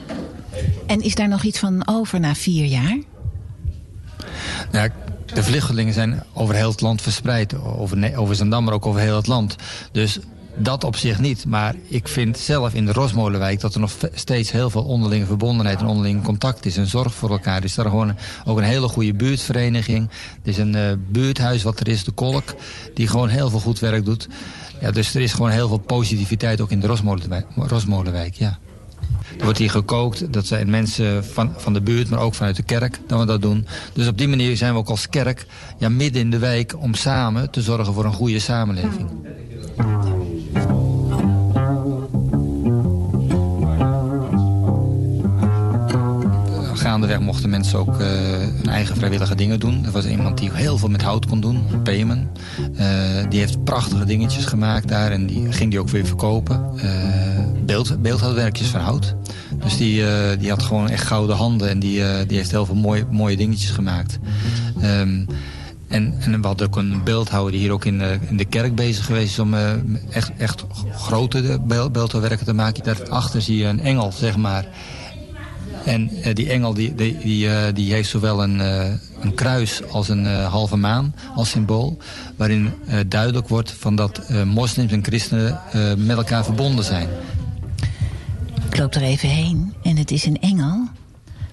[0.87, 2.99] En is daar nog iets van over na vier jaar?
[4.73, 4.91] Nou,
[5.35, 7.55] de vluchtelingen zijn over heel het land verspreid.
[7.63, 9.57] Over, over Zandam, maar ook over heel het land.
[9.93, 10.19] Dus
[10.57, 11.47] dat op zich niet.
[11.47, 15.81] Maar ik vind zelf in de Rosmolenwijk dat er nog steeds heel veel onderlinge verbondenheid
[15.81, 16.77] en onderling contact is.
[16.77, 17.65] En zorg voor elkaar.
[17.65, 20.11] Is daar gewoon ook een hele goede buurtvereniging.
[20.43, 22.55] Er is een uh, buurthuis wat er is, de Kolk,
[22.95, 24.29] die gewoon heel veel goed werk doet.
[24.81, 27.47] Ja, dus er is gewoon heel veel positiviteit ook in de Rosmolenwijk.
[27.57, 28.59] Rosmolenwijk ja.
[29.39, 30.33] Er wordt hier gekookt.
[30.33, 33.43] Dat zijn mensen van, van de buurt, maar ook vanuit de kerk dat we dat
[33.43, 33.67] doen.
[33.93, 35.47] Dus op die manier zijn we ook als kerk
[35.79, 39.09] ja, midden in de wijk om samen te zorgen voor een goede samenleving.
[46.97, 48.07] Gaandeweg mochten mensen ook uh,
[48.39, 49.85] hun eigen vrijwillige dingen doen.
[49.85, 52.29] Er was iemand die heel veel met hout kon doen, Payman.
[52.73, 52.87] Uh,
[53.29, 56.71] die heeft prachtige dingetjes gemaakt daar en die ging die ook weer verkopen.
[56.77, 56.83] Uh,
[57.65, 59.15] beeld, beeldhoudwerkjes van hout.
[59.63, 60.03] Dus die,
[60.39, 63.71] die had gewoon echt gouden handen en die, die heeft heel veel mooie, mooie dingetjes
[63.71, 64.19] gemaakt.
[64.83, 65.27] Um,
[65.89, 68.75] en, en we hadden ook een beeldhouwer die hier ook in de, in de kerk
[68.75, 69.55] bezig geweest is om
[70.11, 72.85] echt, echt grote beeldhouwwerken te maken.
[72.85, 74.67] Daarachter zie je een engel, zeg maar
[75.87, 79.83] En eh, die engel die, die, die, eh, die heeft zowel een, eh, een kruis
[79.89, 81.99] als een eh, halve maan als symbool.
[82.37, 87.09] Waarin eh, duidelijk wordt van dat eh, moslims en christenen eh, met elkaar verbonden zijn.
[88.71, 90.89] Ik loop er even heen en het is een engel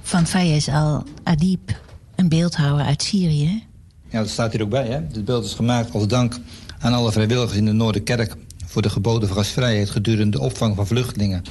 [0.01, 1.79] van Fayez al-Adib,
[2.15, 3.63] een beeldhouwer uit Syrië.
[4.09, 4.87] Ja, dat staat hier ook bij.
[4.87, 5.07] Hè?
[5.07, 6.39] Dit beeld is gemaakt als dank
[6.79, 8.35] aan alle vrijwilligers in de Noorderkerk...
[8.65, 11.43] voor de geboden van gastvrijheid gedurende de opvang van vluchtelingen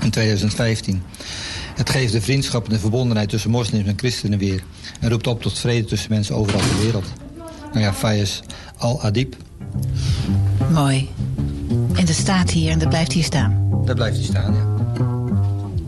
[0.00, 1.02] in 2015.
[1.74, 4.62] Het geeft de vriendschap en de verbondenheid tussen moslims en christenen weer...
[5.00, 7.12] en roept op tot vrede tussen mensen overal ter wereld.
[7.72, 8.40] Nou ja, Fayez
[8.76, 9.34] al-Adib,
[10.72, 11.08] Mooi.
[11.94, 13.82] En dat staat hier en dat blijft hier staan.
[13.84, 14.66] daar blijft hij staan, ja.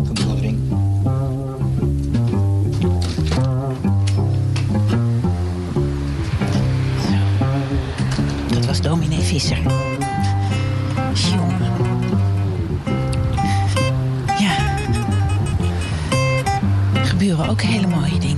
[0.05, 0.55] Van de.
[8.49, 9.59] Dat was dominee Visser.
[11.15, 11.66] Jongen.
[17.45, 18.36] Ook hele mooie dingen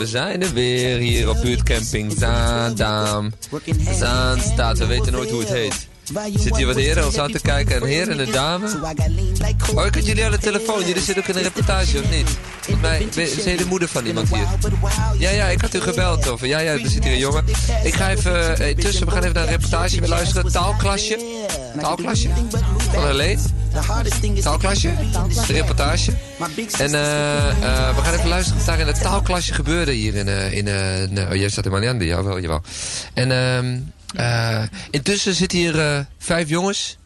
[0.00, 3.32] we zijn er weer hier op buurtcamping Zaandam.
[3.98, 5.88] Zaanstad, we weten nooit hoe het heet.
[6.34, 8.66] Zit hier wat heren ons aan te kijken, een heer en een dame.
[9.74, 10.80] Oh, ik had jullie aan de telefoon.
[10.80, 12.28] Jullie zitten ook in een reportage, of niet?
[12.60, 14.46] Volgens mij is de moeder van iemand hier.
[15.18, 16.46] Ja, ja, ik had u gebeld over.
[16.46, 17.44] Ja, ja, er zit hier een jongen.
[17.84, 20.52] Ik ga even, eh, tussen, we gaan even naar een reportage weer luisteren.
[20.52, 21.18] Taalklasje.
[21.80, 22.28] Taalklasje.
[22.92, 23.59] Van Helene.
[24.42, 24.94] Taalklasje.
[25.46, 26.12] De reportage.
[26.78, 30.28] En eh, eh, we gaan even luisteren wat daar in het taalklasje gebeurde hier in...
[30.28, 30.68] eh, in
[31.28, 32.62] oh, jij staat in Maniande, jawel, jawel.
[33.14, 33.78] En ehm
[34.16, 36.98] eh, intussen zitten hier vijf jongens.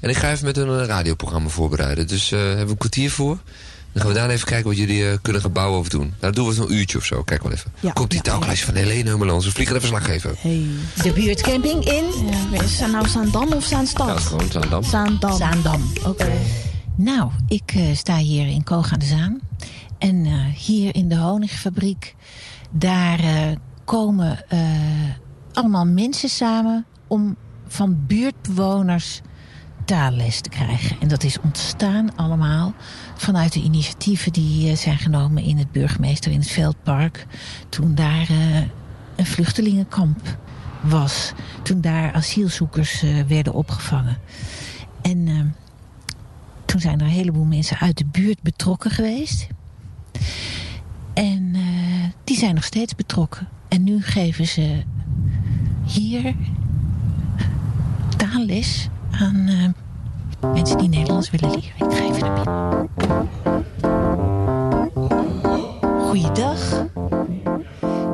[0.00, 2.06] En ik ga even met hun een radioprogramma voorbereiden.
[2.06, 3.38] Dus eh, hebben we een kwartier voor.
[3.98, 6.00] Dan gaan we daar even kijken wat jullie eh, kunnen gaan bouwen of doen.
[6.00, 7.22] Nou, dat doen we zo'n uurtje of zo.
[7.22, 7.72] Kijk wel even.
[7.80, 9.44] Ja, Komt die ja, taalklasje van Helene Hummerlands.
[9.44, 10.34] We vliegen er even slag geven.
[10.38, 10.66] Hey.
[11.02, 12.04] De buurtcamping in
[12.52, 14.08] Ja, is het nou Zaandam of Zaanstad?
[14.08, 14.82] Ja, gewoon Zaandam.
[14.82, 15.36] Zaandam.
[15.36, 15.92] Zaandam.
[16.06, 16.32] Oké.
[16.96, 19.40] Nou, ik eh, sta hier in Koog aan de Zaan.
[19.98, 22.14] En eh, hier in de honingfabriek,
[22.70, 24.60] daar eh, komen eh,
[25.52, 29.20] allemaal mensen samen om van buurtbewoners
[29.88, 30.96] taalles te krijgen.
[31.00, 32.74] En dat is ontstaan allemaal
[33.14, 37.26] vanuit de initiatieven die eh, zijn genomen in het burgemeester in het Veldpark.
[37.68, 38.56] Toen daar eh,
[39.16, 40.38] een vluchtelingenkamp
[40.80, 41.32] was.
[41.62, 44.18] Toen daar asielzoekers eh, werden opgevangen.
[45.02, 45.54] En
[46.64, 49.46] toen zijn er een heleboel mensen uit de buurt betrokken geweest.
[51.14, 51.56] En
[52.24, 53.48] die zijn nog steeds betrokken.
[53.68, 54.82] En nu geven ze
[55.84, 56.34] hier
[58.16, 61.88] taalles aan eh, mensen die Nederlands willen leren.
[61.90, 63.28] Ik ga even naar binnen.
[66.00, 66.86] Goeiedag.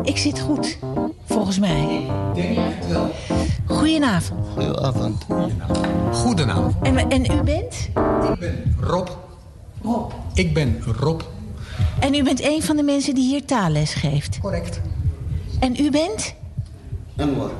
[0.02, 0.78] Ik zit goed,
[1.24, 2.06] volgens mij.
[3.66, 4.46] Goedenavond.
[4.48, 5.24] Goedenavond.
[6.12, 7.88] Goedenavond, En, en u bent?
[8.32, 9.08] ik ben Rob.
[9.82, 10.12] Rob.
[10.34, 11.20] Ik ben Rob.
[12.00, 14.38] En u bent een van de mensen die hier taalles geeft.
[14.40, 14.80] Correct.
[15.60, 16.34] En u bent?
[17.16, 17.50] Anwar.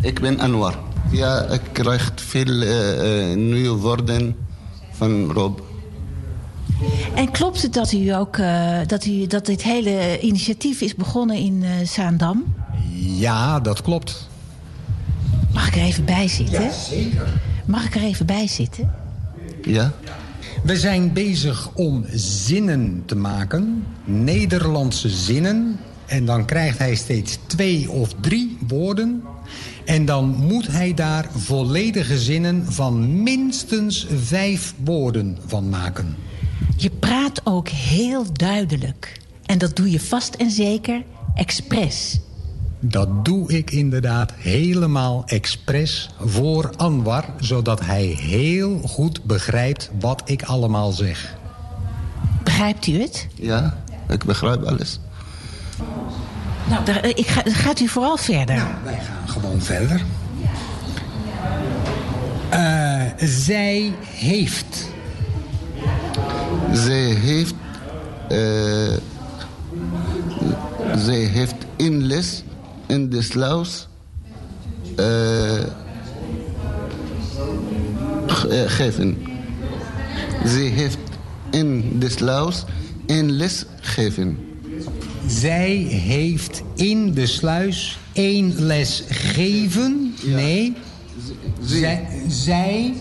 [0.00, 0.74] Ik ben Anwar.
[1.10, 4.36] Ja, ik krijg veel eh, eh, nieuwe woorden
[4.92, 5.58] van Rob.
[7.14, 11.36] En klopt het dat u ook eh, dat, u, dat dit hele initiatief is begonnen
[11.36, 12.54] in eh, Zaandam?
[12.96, 14.28] Ja, dat klopt.
[15.52, 16.70] Mag ik er even bij zitten?
[16.72, 17.28] zeker.
[17.64, 18.94] Mag ik er even bij zitten?
[19.62, 19.92] Ja?
[20.62, 23.84] We zijn bezig om zinnen te maken.
[24.04, 25.78] Nederlandse zinnen.
[26.06, 29.22] En dan krijgt hij steeds twee of drie woorden.
[29.90, 36.16] En dan moet hij daar volledige zinnen van minstens vijf woorden van maken.
[36.76, 39.20] Je praat ook heel duidelijk.
[39.46, 41.02] En dat doe je vast en zeker
[41.34, 42.20] expres.
[42.80, 47.24] Dat doe ik inderdaad helemaal expres voor Anwar...
[47.40, 51.36] zodat hij heel goed begrijpt wat ik allemaal zeg.
[52.44, 53.26] Begrijpt u het?
[53.34, 55.00] Ja, ik begrijp alles.
[56.68, 58.54] Nou, daar, ik ga, gaat u vooral verder.
[58.56, 60.02] Nou, wij gaan gewoon verder.
[62.48, 64.88] Eh, zij heeft.
[66.72, 67.54] Zij heeft...
[68.28, 68.38] eh
[70.96, 72.42] zij heeft een les
[72.86, 73.88] in de sluis...
[74.96, 75.04] eh
[78.26, 79.22] ge- eh, gegeven.
[80.44, 80.98] Zij heeft
[81.50, 82.64] in de sluis
[83.06, 84.38] een les gegeven.
[85.30, 90.14] Zij heeft in de sluis één les geven.
[90.24, 90.76] Nee.
[91.60, 92.94] Zij, zij,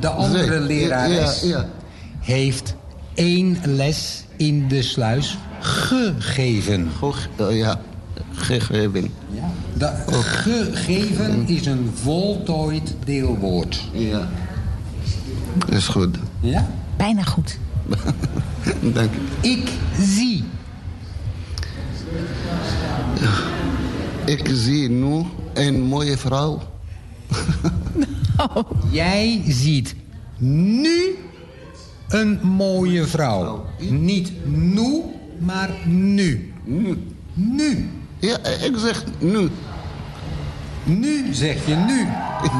[0.00, 1.68] de andere lerares, ja, ja.
[2.20, 2.74] heeft
[3.14, 6.88] één les in de sluis gegeven.
[7.36, 7.80] Eh, ja,
[8.32, 9.10] gegeven.
[9.76, 13.88] De gegeven is een voltooid deelwoord.
[13.92, 14.28] Ja.
[15.68, 16.16] Is goed.
[16.40, 16.70] Ja?
[16.96, 17.58] Bijna goed.
[18.94, 19.48] Dank je.
[19.48, 19.68] Ik
[20.00, 20.44] zie.
[24.28, 26.62] Ik zie nu een mooie vrouw.
[28.90, 29.94] Jij ziet
[30.38, 31.18] nu
[32.08, 33.64] een mooie vrouw.
[33.78, 35.02] Niet nu,
[35.38, 36.52] maar nu.
[36.64, 37.06] Nu.
[37.34, 37.90] Nu.
[38.18, 39.48] Ja, ik zeg nu.
[40.84, 42.06] Nu zeg je nu.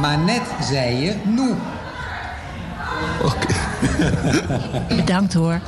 [0.01, 1.51] Maar net zei je nu.
[3.23, 3.55] Oké.
[4.97, 5.61] Bedankt hoor.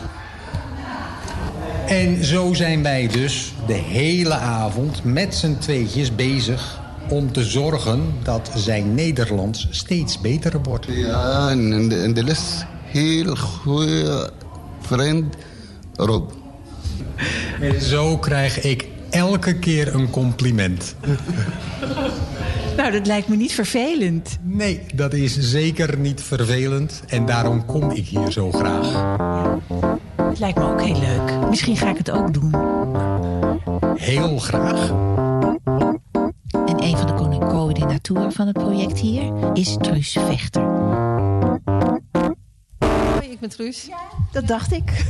[1.91, 6.81] En zo zijn wij dus de hele avond met z'n tweetjes bezig...
[7.09, 10.87] om te zorgen dat zijn Nederlands steeds beter wordt.
[10.89, 14.31] Ja, en de, en de les heel goede
[14.81, 15.35] vriend
[15.95, 16.31] Rob.
[17.61, 20.95] En zo krijg ik elke keer een compliment.
[22.77, 24.39] Nou, dat lijkt me niet vervelend.
[24.43, 27.03] Nee, dat is zeker niet vervelend.
[27.07, 29.17] En daarom kom ik hier zo graag.
[30.41, 31.49] Het lijkt me ook heel leuk.
[31.49, 32.55] Misschien ga ik het ook doen.
[33.97, 34.89] Heel graag.
[36.53, 40.63] En een van de coördinatoren van het project hier is Truus Vechter.
[42.79, 43.89] Hoi, ik ben Truus.
[44.33, 45.05] Dat dacht ik.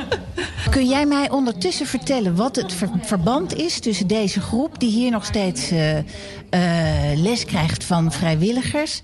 [0.70, 5.10] Kun jij mij ondertussen vertellen wat het ver- verband is tussen deze groep die hier
[5.10, 9.02] nog steeds eh, eh, les krijgt van vrijwilligers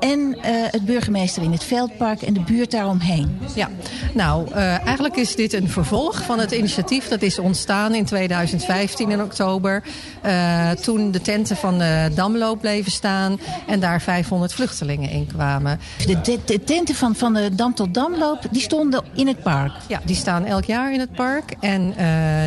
[0.00, 3.38] en eh, het burgemeester in het Veldpark en de buurt daaromheen?
[3.54, 3.68] Ja,
[4.14, 7.08] nou, eh, eigenlijk is dit een vervolg van het initiatief.
[7.08, 9.82] Dat is ontstaan in 2015 in oktober.
[10.22, 15.80] eh, toen de tenten van de Damloop bleven staan en daar 500 vluchtelingen in kwamen.
[16.06, 19.72] De, de, de tenten van, van de Dam tot Damloop die stonden in het park.
[19.88, 21.54] Ja, die staan elk jaar in het park.
[21.60, 21.94] En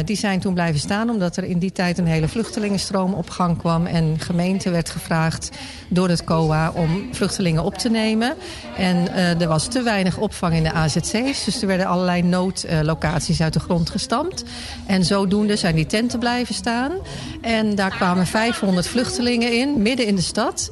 [0.05, 3.57] die zijn toen blijven staan omdat er in die tijd een hele vluchtelingenstroom op gang
[3.57, 3.85] kwam.
[3.85, 5.49] En gemeente werd gevraagd
[5.89, 8.35] door het COA om vluchtelingen op te nemen.
[8.77, 11.43] En eh, er was te weinig opvang in de AZC's.
[11.43, 14.43] Dus er werden allerlei noodlocaties uit de grond gestampt.
[14.85, 16.91] En zodoende zijn die tenten blijven staan.
[17.41, 20.69] En daar kwamen 500 vluchtelingen in, midden in de stad.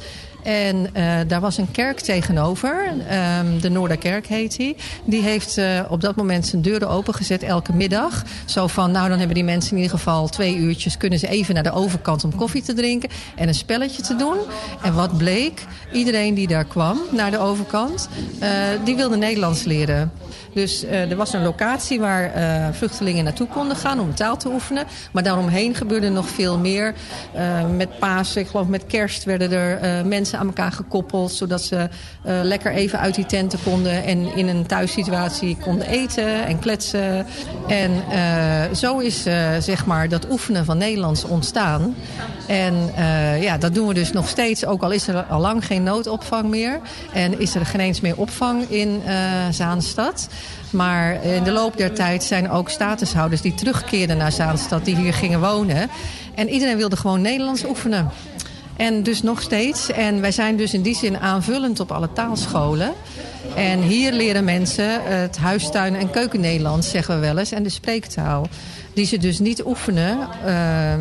[0.48, 4.76] En eh, daar was een kerk tegenover, ehm, de Noorderkerk heet die.
[5.06, 8.24] Die heeft eh, op dat moment zijn deuren opengezet elke middag.
[8.46, 10.98] Zo van, nou dan hebben die mensen in ieder geval twee uurtjes...
[10.98, 14.38] kunnen ze even naar de overkant om koffie te drinken en een spelletje te doen.
[14.82, 15.66] En wat bleek?
[15.92, 18.50] Iedereen die daar kwam, naar de overkant, eh,
[18.84, 20.12] die wilde Nederlands leren.
[20.58, 24.50] Dus eh, er was een locatie waar eh, vluchtelingen naartoe konden gaan om taal te
[24.50, 24.86] oefenen.
[25.12, 26.94] Maar daaromheen gebeurde nog veel meer.
[27.34, 31.32] Eh, met Pasen, ik geloof met kerst werden er mensen aan elkaar gekoppeld.
[31.32, 31.90] Zodat ze
[32.24, 37.26] lekker even uit die tenten konden en in een thuissituatie konden eten en kletsen.
[37.68, 37.92] En
[38.76, 39.24] zo is
[39.60, 41.96] zeg maar dat oefenen van Nederlands ontstaan.
[42.48, 42.92] En
[43.40, 46.50] ja, dat doen we dus nog steeds, ook al is er al lang geen noodopvang
[46.50, 46.80] meer.
[47.14, 49.02] En is er geen eens meer opvang in
[49.52, 50.28] Zaanstad.
[50.70, 55.14] Maar in de loop der tijd zijn ook statushouders die terugkeerden naar Zaanstad, die hier
[55.14, 55.90] gingen wonen.
[56.36, 58.10] En iedereen wilde gewoon Nederlands oefenen.
[58.76, 59.92] En dus nog steeds.
[59.92, 62.94] En wij zijn dus in die zin aanvullend op alle taalscholen.
[63.56, 68.48] En hier leren mensen het huistuin- en keuken-Nederlands, zeggen we wel eens, en de spreektaal.
[68.94, 70.94] Die ze dus niet oefenen eh,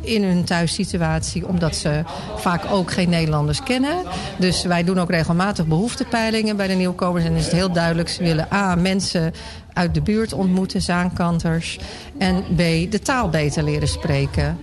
[0.00, 2.02] in hun thuissituatie, omdat ze
[2.36, 4.02] vaak ook geen Nederlanders kennen.
[4.38, 7.24] Dus wij doen ook regelmatig behoeftepeilingen bij de nieuwkomers.
[7.24, 9.32] En is het heel duidelijk, ze willen A, mensen
[9.72, 11.78] uit de buurt ontmoeten, zaankanters.
[12.18, 12.58] En B,
[12.90, 14.58] de taal beter leren spreken.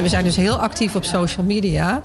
[0.00, 2.02] We zijn dus heel actief op social media.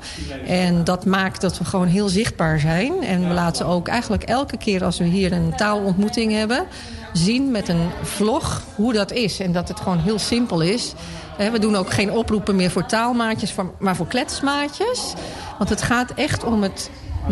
[0.48, 3.04] En dat maakt dat we gewoon heel zichtbaar zijn.
[3.04, 6.66] En we laten ook eigenlijk elke keer als we hier een taalontmoeting hebben...
[7.14, 9.40] zien met een vlog hoe dat is.
[9.40, 10.94] En dat het gewoon heel simpel is.
[11.38, 15.14] We doen ook geen oproepen meer voor taalmaatjes, maar voor kletsmaatjes.
[15.58, 16.90] Want het gaat echt om het...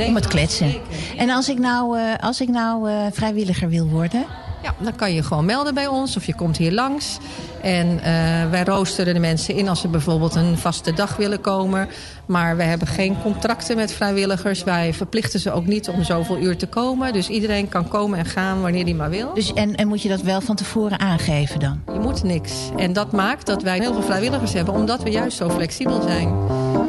[0.08, 0.74] Om het kletsen.
[1.18, 4.26] En als ik nou, eh, als ik nou eh, vrijwilliger wil worden...
[4.66, 7.18] Ja, dan kan je gewoon melden bij ons of je komt hier langs.
[7.62, 11.88] En eh, wij roosteren de mensen in als ze bijvoorbeeld een vaste dag willen komen.
[12.26, 14.64] Maar we hebben geen contracten met vrijwilligers.
[14.64, 17.14] Wij verplichten ze ook niet om zoveel uur te komen.
[17.14, 19.34] Dus iedereen kan komen en gaan wanneer hij maar wil.
[19.34, 21.82] Dus, en, en moet je dat wel van tevoren aangeven dan?
[21.94, 22.54] Je moet niks.
[22.78, 26.34] En dat maakt dat wij heel veel vrijwilligers hebben, omdat we juist zo flexibel zijn.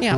[0.01, 0.17] Ja.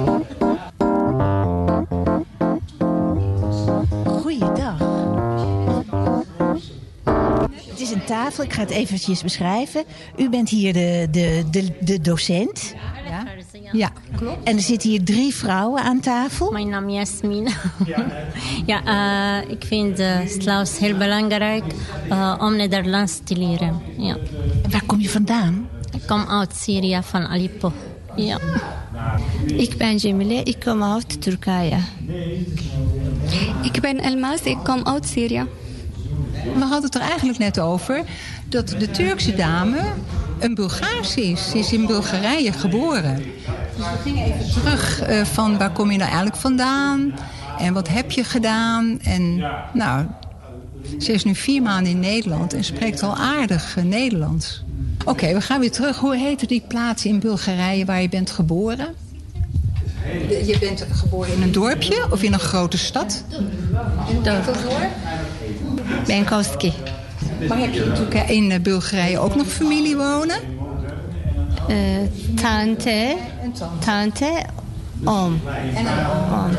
[7.89, 9.83] Is een tafel, ik ga het eventjes beschrijven.
[10.17, 12.73] U bent hier de, de, de, de docent.
[13.09, 13.23] Ja?
[13.71, 14.47] Ja, klopt.
[14.47, 16.51] En er zitten hier drie vrouwen aan tafel.
[16.51, 17.47] Mijn naam is Jasmin.
[18.65, 18.83] ja,
[19.41, 21.63] eh, ik vind uh, Slaus heel belangrijk
[22.09, 23.81] uh, om Nederlands te leren.
[23.97, 24.17] Ja.
[24.69, 25.69] Waar kom je vandaan?
[25.91, 27.71] Ik kom uit Syrië, van Aleppo.
[28.15, 28.39] Ja.
[29.45, 31.77] Ik ben Jamile, ik kom uit Turkije.
[33.61, 35.45] Ik ben Elmas, ik kom uit Syrië.
[36.43, 38.03] We hadden het er eigenlijk net over
[38.45, 39.79] dat de Turkse dame
[40.39, 41.49] een Bulgaarse is.
[41.49, 43.15] Ze is in Bulgarije geboren.
[43.15, 47.13] Dus we gingen even terug uh, van waar kom je nou eigenlijk vandaan?
[47.59, 48.99] En wat heb je gedaan?
[49.01, 50.05] En nou,
[50.99, 54.63] ze is nu vier maanden in Nederland en spreekt al aardig uh, Nederlands.
[55.05, 55.97] Oké, we gaan weer terug.
[55.97, 58.95] Hoe heette die plaats in Bulgarije waar je bent geboren?
[60.45, 63.23] Je bent geboren in een dorpje of in een grote stad?
[64.23, 64.55] Dorp.
[66.05, 66.73] Benkowski.
[67.47, 70.39] Maar heb je natuurlijk in Bulgarije ook nog familie wonen?
[71.69, 71.77] Uh,
[72.35, 73.15] tante,
[73.79, 74.45] tante,
[75.03, 75.41] oom.
[75.75, 76.55] En een oom.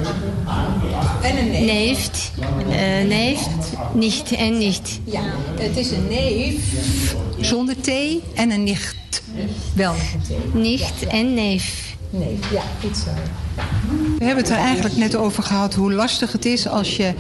[1.23, 1.67] En een neef.
[1.67, 2.31] Neef,
[2.69, 3.47] uh, neef,
[3.93, 5.01] nicht en nicht.
[5.05, 5.23] Ja,
[5.61, 7.89] het is een neef zonder T
[8.35, 9.23] en een nicht.
[9.75, 9.95] Wel
[10.53, 11.97] Nicht en neef.
[12.11, 13.11] Nee, ja, goed zo.
[14.19, 17.13] We hebben het er eigenlijk net over gehad hoe lastig het is als je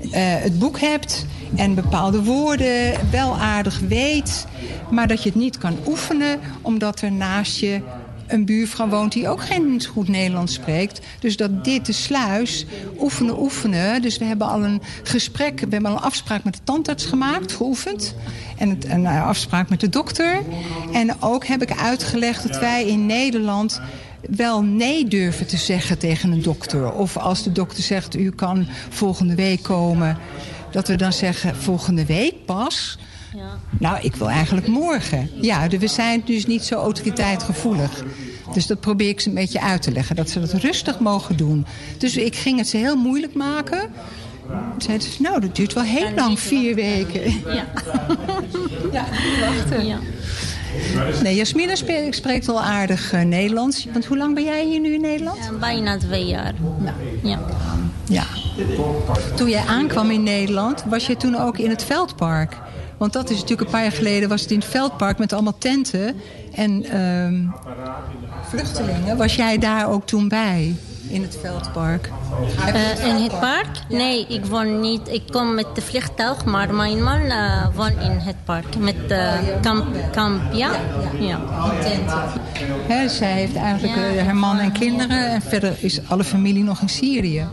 [0.00, 1.26] uh, het boek hebt
[1.56, 4.46] en bepaalde woorden wel aardig weet,
[4.90, 7.80] maar dat je het niet kan oefenen omdat er naast je
[8.26, 11.00] een buurvrouw woont die ook geen goed Nederlands spreekt.
[11.18, 12.66] Dus dat dit, de sluis,
[13.00, 14.02] oefenen, oefenen.
[14.02, 17.52] Dus we hebben al een gesprek, we hebben al een afspraak met de tandarts gemaakt,
[17.52, 18.14] geoefend.
[18.58, 20.42] En een eh, afspraak met de dokter.
[20.92, 23.80] En ook heb ik uitgelegd dat wij in Nederland
[24.30, 26.92] wel nee durven te zeggen tegen een dokter.
[26.92, 30.18] Of als de dokter zegt, u kan volgende week komen...
[30.74, 32.98] dat we dan zeggen, volgende week pas...
[33.78, 35.30] Nou, ik wil eigenlijk morgen.
[35.40, 38.04] Ja, dus we zijn dus niet zo autoriteitgevoelig.
[38.52, 40.16] Dus dat probeer ik ze een beetje uit te leggen.
[40.16, 41.66] Dat ze dat rustig mogen doen.
[41.98, 43.90] Dus ik ging het ze heel moeilijk maken.
[44.78, 47.22] Zeiden ze, nou, dat duurt wel heel lang, vier weken.
[47.54, 47.66] Ja.
[48.92, 49.06] ja,
[49.40, 49.86] wachten.
[49.86, 49.98] Ja.
[51.22, 51.74] Nee, Jasmina
[52.10, 53.86] spreekt wel aardig eh, Nederlands.
[53.92, 55.58] Want hoe lang ben jij hier nu in Nederland?
[55.60, 56.54] Bijna twee jaar.
[57.22, 57.40] Ja.
[58.08, 58.26] Ja.
[59.36, 62.56] Toen jij aankwam in Nederland, was je toen ook in het Veldpark.
[62.98, 65.58] Want dat is natuurlijk een paar jaar geleden, was het in het Veldpark met allemaal
[65.58, 66.16] tenten.
[66.54, 67.46] En ehm,
[68.48, 70.76] vluchtelingen, was jij daar ook toen bij?
[71.08, 72.10] In het Veldpark?
[72.66, 73.68] Eh, in het park?
[73.88, 75.08] Nee, ik woon niet.
[75.08, 78.78] Ik kom met de vliegtuig, maar mijn man eh, woont in het park.
[78.78, 80.70] Met uh, kamp, kamp, ja?
[81.18, 81.40] Ja.
[82.86, 85.30] Hè, zij heeft eigenlijk eh, haar man en kinderen.
[85.30, 87.46] En verder is alle familie nog in Syrië.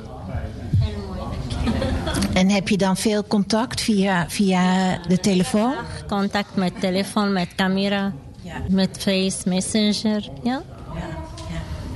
[2.34, 5.74] En heb je dan veel contact via, via de telefoon?
[6.08, 8.14] Contact met telefoon, met camera,
[8.70, 10.62] met face, messenger, ja.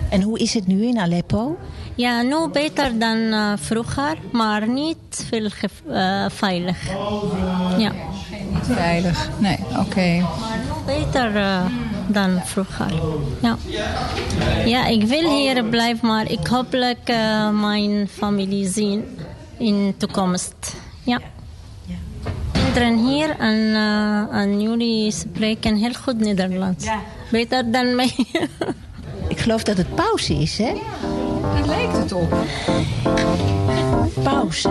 [0.09, 1.57] En hoe is het nu in Aleppo?
[1.95, 5.49] Ja, nu beter dan eh, vroeger, maar niet veel
[5.87, 6.77] eh, veilig.
[7.77, 7.91] Ja.
[8.51, 10.25] Niet veilig, nee, oké.
[10.85, 11.65] Beter eh,
[12.07, 12.93] dan vroeger.
[13.41, 13.57] Ja.
[14.65, 19.03] ja, ik wil hier blijven, maar ik hopelijk eh, mijn familie zien
[19.57, 20.75] in de toekomst.
[21.03, 21.19] Ja.
[22.51, 26.85] Kinderen hier en, eh, en jullie spreken heel goed Nederlands.
[27.31, 28.15] Beter dan mij.
[29.27, 30.73] Ik geloof dat het pauze is, hè?
[31.41, 32.35] Daar lijkt het op.
[34.23, 34.69] Pauze.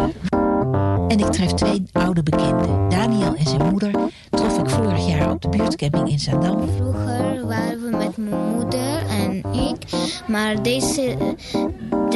[1.09, 2.89] En ik tref twee oude bekenden.
[2.89, 3.91] Daniel en zijn moeder
[4.30, 6.68] trof ik vorig jaar op de buurtcamping in Zaandam.
[6.76, 9.91] Vroeger waren we met mijn moeder en ik.
[10.26, 11.16] Maar deze,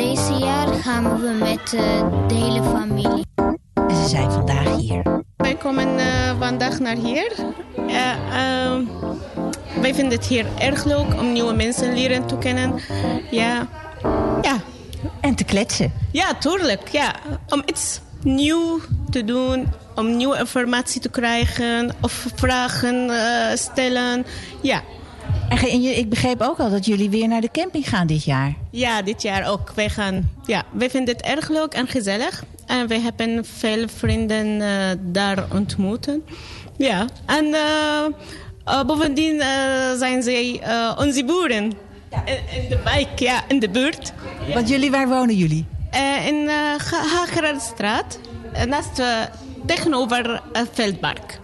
[0.09, 3.25] deze jaar gaan we met eh, de hele familie.
[3.75, 5.23] En ze zijn vandaag hier.
[5.37, 7.33] Wij komen eh, vandaag naar hier.
[7.77, 8.85] Ehm,
[9.81, 12.81] wij vinden het hier erg leuk om nieuwe mensen leren te kennen.
[13.31, 13.69] Ja,
[14.43, 14.57] ja.
[15.21, 15.93] En te kletsen.
[16.13, 16.89] Ja, tuurlijk.
[16.89, 17.15] Ja.
[17.49, 18.81] Om iets nieuw
[19.11, 24.27] te doen, om nieuwe informatie te krijgen of vragen eh, stellen.
[24.63, 24.83] Ja.
[25.49, 28.55] En je- ik begreep ook al dat jullie weer naar de camping gaan dit jaar.
[28.71, 29.73] Ja, dit jaar ook.
[29.75, 32.45] Wij gaan, ja, wij vinden het erg leuk en gezellig.
[32.67, 34.69] En wij hebben veel vrienden eh,
[35.01, 36.23] daar ontmoeten.
[36.77, 38.05] Ja, en eh,
[38.65, 39.43] eh, bovendien
[39.99, 41.65] zijn zij eh, onze boeren.
[41.65, 44.13] In, in de wijk, ja, in de buurt.
[44.55, 45.67] Want jullie, waar wonen jullie?
[45.91, 46.53] Eh, in uh,
[47.15, 48.19] Hagerenstraat,
[48.53, 49.03] eh, naast,
[49.67, 51.41] tegenover het Veldpark.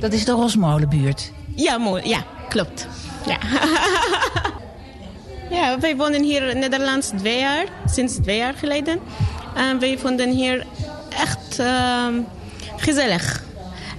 [0.00, 1.32] Dat is de Rosmolenbuurt.
[1.54, 2.08] Ja, mooi.
[2.08, 2.88] Ja, klopt.
[3.26, 3.38] Ja.
[5.56, 9.00] ja, wij wonen hier in Nederland twee jaar, sinds twee jaar geleden.
[9.54, 10.66] En wij vonden hier
[11.08, 12.14] echt ehm,
[12.76, 13.44] gezellig.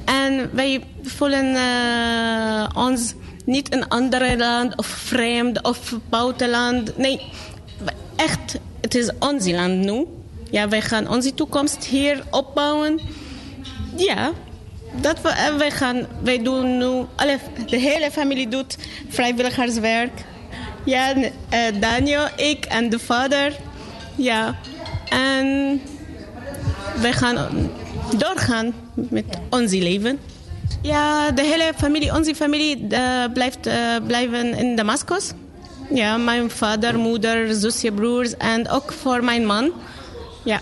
[0.06, 3.14] En wij voelen eh, ons
[3.46, 6.98] niet in een ander land of vreemd of buitenland.
[6.98, 7.22] Nee,
[8.16, 10.06] echt, het is ons land nu.
[10.52, 13.00] Ja, wij gaan onze toekomst hier opbouwen.
[13.96, 14.32] Ja,
[15.02, 18.78] dat we, en wij, gaan, wij doen nu, alle, de hele familie doet
[19.10, 20.12] vrijwilligerswerk.
[20.86, 21.14] Ja,
[21.50, 23.56] eh, Daniel, ik en de vader.
[24.16, 24.56] Ja,
[25.10, 25.82] en
[27.02, 27.70] wij gaan
[28.18, 30.20] doorgaan met ons leven.
[30.82, 33.76] Ja, de hele familie, onze familie eh, blijft eh,
[34.08, 35.32] blijven in Damascus.
[35.94, 39.72] Ja, mijn vader, moeder, zusje, broers en ook voor mijn man.
[40.44, 40.60] Ja.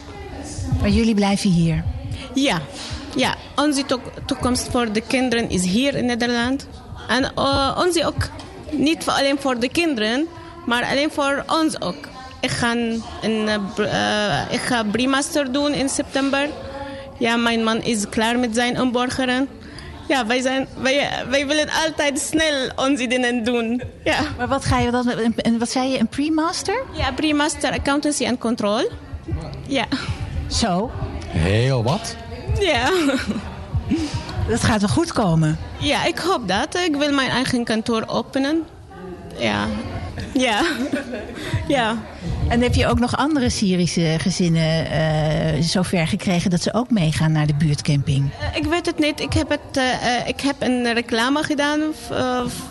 [0.79, 1.83] Maar jullie blijven hier.
[2.33, 2.61] Ja,
[3.16, 3.36] ja.
[3.55, 6.68] onze to- toekomst voor de kinderen is hier in Nederland.
[7.07, 8.28] En eh, onze ook.
[8.72, 10.28] Niet voor- alleen voor de kinderen,
[10.66, 12.07] maar alleen voor ons ook.
[12.41, 16.49] Ik ga, een, eh, eh, ik ga pre-master doen in september.
[17.20, 19.47] Ja, mijn man is klaar met zijn inburgeren.
[20.07, 23.82] Ja, wij, zijn, wij, wij willen altijd snel onze dingen doen.
[24.03, 24.18] Ja.
[24.38, 26.84] Maar wat ga je dan, een- een- wat zei je, een pre-master?
[26.93, 28.89] Ja, pre-master accountancy en control.
[29.68, 29.86] Ja.
[30.47, 30.91] Zo.
[31.28, 32.16] Heel wat.
[32.60, 32.91] Ja.
[34.49, 35.58] Dat gaat wel goed komen.
[35.80, 36.76] Ja, ik hoop dat.
[36.76, 38.64] Ik wil mijn eigen kantoor openen.
[39.38, 39.66] Ja.
[40.34, 40.62] Ja.
[41.68, 41.97] ja.
[42.47, 47.32] En heb je ook nog andere Syrische gezinnen eh, zover gekregen dat ze ook meegaan
[47.32, 48.30] naar de buurtcamping?
[48.39, 49.20] Eh, Ik weet het niet.
[49.20, 51.80] Ik heb, het, eh, ik heb een reclame gedaan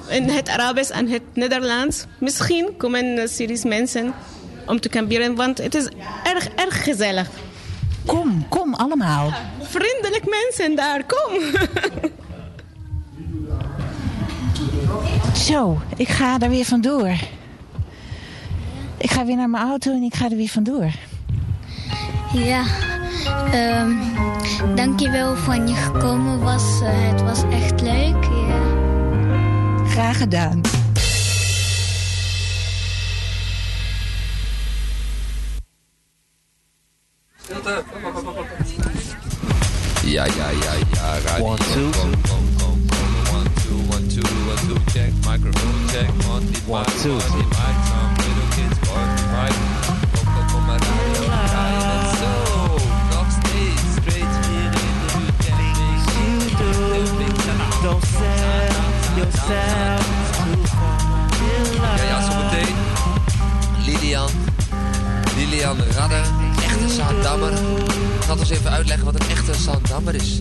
[0.09, 2.05] in het Arabisch en het Nederlands.
[2.18, 4.14] Misschien komen Syrische mensen
[4.66, 5.89] om te kamperen, want het is
[6.24, 7.28] erg, erg gezellig.
[8.07, 9.32] Kom, kom allemaal.
[9.61, 11.40] Vriendelijk mensen daar, kom.
[15.34, 17.16] Zo, ik ga er weer vandoor.
[18.96, 20.90] Ik ga weer naar mijn auto en ik ga er weer vandoor.
[22.32, 22.64] Ja,
[23.52, 23.92] ehm
[24.74, 26.80] dankjewel van je gekomen was.
[26.80, 28.24] Eh, het was echt leuk.
[28.24, 28.62] Ja.
[29.86, 30.61] Graag gedaan.
[41.40, 41.92] One, two.
[43.32, 45.12] One, two, one, two, one, two, check.
[45.26, 46.09] Microphone check.
[46.28, 47.12] On the one, mic, two.
[47.12, 47.76] On the mic.
[47.84, 49.73] Some little kids on the mic.
[68.91, 70.41] Uitleggen wat een echte Zaandammer is.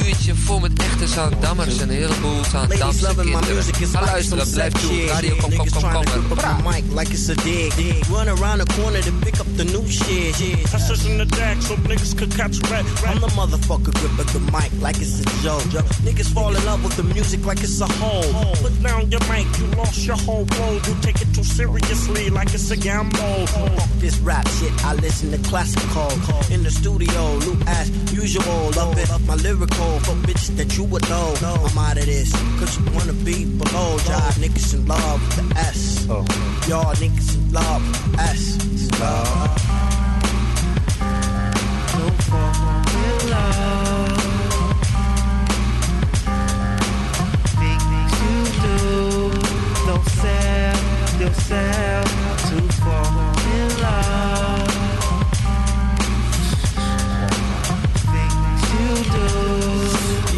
[0.00, 3.14] Een uurtje vol met echte Zaandammers en een heleboel Zaandamse
[3.70, 3.88] kinderen.
[3.88, 5.06] Ga luisteren, blijf toe.
[5.06, 6.06] Radio, kom, kom, kom, kom.
[6.06, 8.08] Grip up the mic like it's a dig.
[8.08, 10.62] Run around the corner to pick up the new shit.
[10.70, 12.84] Pressures in the deck so niggas could catch red.
[13.06, 15.84] I'm the motherfucker grip up the mic like it's a joke.
[16.04, 18.54] Niggas fall in love with the music like it's a hole.
[18.62, 20.86] Put down your mic, you lost your whole road.
[20.86, 23.46] You take it too seriously like it's a gamble.
[23.46, 26.10] Fuck this rap shit, I listen to classical.
[26.50, 28.70] In the studio, new as usual.
[28.76, 29.89] Love it, my lyrical.
[29.98, 31.34] For bitches that you would know.
[31.42, 33.98] No, I'm out of this, cause you wanna be below.
[33.98, 36.06] Jive niggas in love with the S.
[36.06, 38.58] Y'all niggas in love with the S.
[38.62, 38.66] Oh.
[38.72, 39.56] It's love.
[41.92, 44.20] Don't fall in love.
[47.60, 48.78] Things you do,
[49.86, 50.76] don't sell
[51.20, 52.08] yourself
[52.48, 53.19] to fall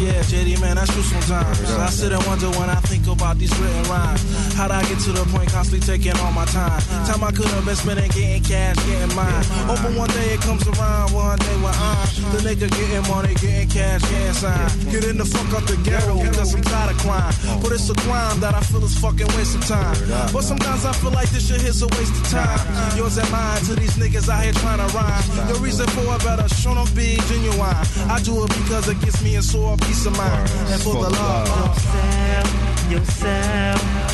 [0.03, 1.61] Yeah, JD, man, that's true sometimes.
[1.63, 4.21] I sit and wonder when I think about these written rhymes.
[4.53, 6.79] How'd I get to the point constantly taking all my time?
[7.09, 9.43] Time I could have been spending getting cash, getting mine.
[9.65, 13.67] Hoping one day it comes around, one day when I'm the nigga getting money, getting
[13.69, 14.71] cash, getting signed.
[14.91, 17.33] Getting the fuck up the ghetto because I'm tired of crime.
[17.61, 19.97] But it's a crime that I feel is fucking waste of time.
[20.29, 22.61] But sometimes I feel like this shit is a waste of time.
[22.95, 25.23] Yours and mine to these niggas out here trying to rhyme.
[25.49, 27.73] The reason for it better show them be genuine.
[28.05, 30.45] I do it because it gives me a sore peace of mind.
[30.69, 31.49] And for the love.
[31.49, 33.92] Don't yourself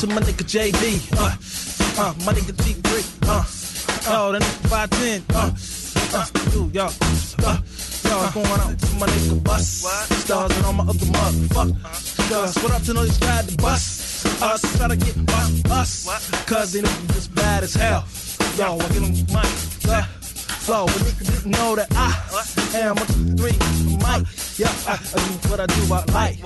[0.00, 1.10] to my nigga JD.
[1.18, 1.34] Uh,
[2.00, 2.88] uh, my nigga T3.
[3.26, 3.42] Uh,
[4.14, 5.24] oh, that nigga 510.
[5.34, 5.50] Uh,
[6.14, 6.92] uh, dude, y'all.
[7.42, 7.58] Uh,
[8.06, 9.82] y'all going out to my nigga Bus.
[10.22, 12.28] Stars and all my other motherfuckers.
[12.30, 14.24] Cause what up to know these ride the bus?
[14.40, 16.44] Us to get us, us.
[16.46, 18.06] Cause they niggas just bad as hell.
[18.56, 19.48] Yo, I get them money.
[19.88, 20.02] Uh,
[20.62, 23.58] flow, but nigga didn't know that I am a three
[23.98, 24.28] mic.
[24.58, 26.38] Yeah, I, I do what I do, I like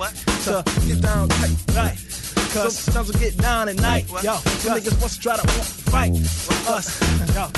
[0.45, 2.12] to get down tight, right?
[2.53, 4.35] Cause sometimes I get down at night, yo.
[4.35, 6.11] Some niggas wants to try to fight
[6.67, 7.01] us,
[7.33, 7.41] yo.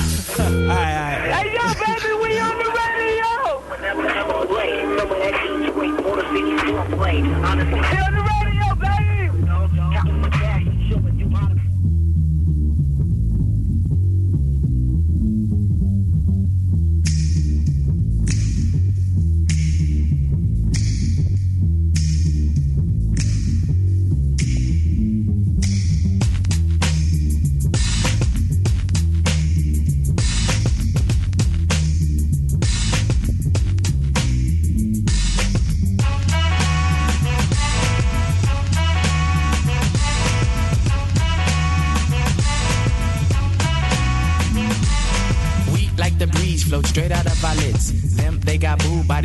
[0.42, 1.32] Alright, alright.
[1.32, 3.28] Hey, yo, baby, we on the radio!
[3.76, 4.70] Hey,
[7.44, 8.45] on the radio,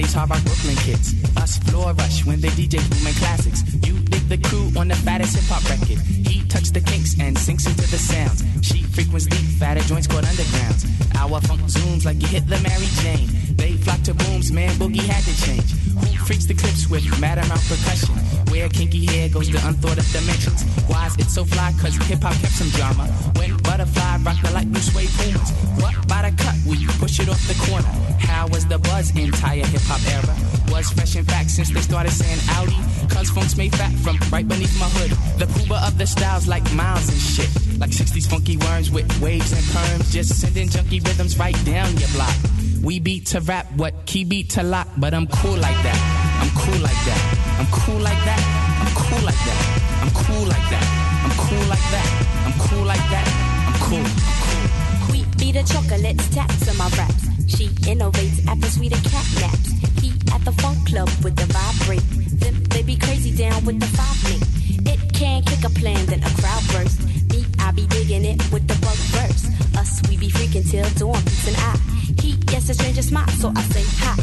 [0.02, 1.14] these hard rock Brooklyn kids.
[1.38, 3.62] Us floor rush when they DJ booming classics.
[3.86, 6.00] You dig the crew on the fattest hip hop record.
[6.28, 8.44] He touched the kinks and sinks into the sounds.
[8.62, 10.90] She frequents deep, fatter joints called undergrounds.
[11.16, 13.30] Our funk zooms like you hit the Mary Jane.
[13.56, 15.70] They flock to booms, man, boogie had to change.
[16.02, 18.16] Who freaks the clips with mad amount percussion?
[18.52, 20.64] Where kinky hair goes to unthought of dimensions.
[20.88, 21.74] Why is it so fly?
[21.80, 23.06] Cause hip hop kept some drama.
[23.38, 25.52] When butterfly rock the light blue suede pumas.
[25.82, 26.56] What by the cut?
[26.66, 27.88] We push it off the corner.
[28.20, 30.36] How was the buzz entire hip hop era?
[30.72, 32.78] Was fresh in fact since they started saying Audi.
[33.10, 35.12] Cause funk's made fat from right beneath my hood.
[35.40, 37.50] The pooba of the styles like miles and shit.
[37.80, 40.12] Like 60s funky worms with waves and perms.
[40.12, 42.36] Just sending junky rhythms right down your block.
[42.84, 46.00] We beat to rap, what key beat to lock, but I'm cool like that.
[46.42, 47.22] I'm cool like that.
[47.60, 48.42] I'm cool like that.
[48.82, 49.62] I'm cool like that.
[50.02, 50.86] I'm cool like that.
[51.26, 52.08] I'm cool like that.
[52.46, 53.28] I'm cool like that.
[53.68, 55.12] I'm cool.
[55.12, 57.31] Wheat beat the chocolates, taps on my raps.
[57.62, 59.70] She innovates after sweeter cat naps.
[60.02, 62.02] He at the funk club with the vibrate.
[62.42, 64.42] Them they be crazy down with the five link.
[64.90, 66.98] It can kick a plan, then a crowd burst.
[67.30, 69.46] Me, I be digging it with the bug verse.
[69.78, 71.78] Us, we be freaking till dawn, peace and I.
[72.20, 74.16] He gets a stranger smile, so I say hi.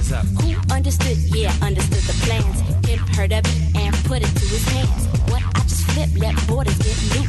[0.43, 1.19] Who understood?
[1.31, 2.59] Yeah, understood the plans.
[2.89, 5.07] Him heard a beat and put it to his hands.
[5.31, 7.28] What I just flip, let borders get loose.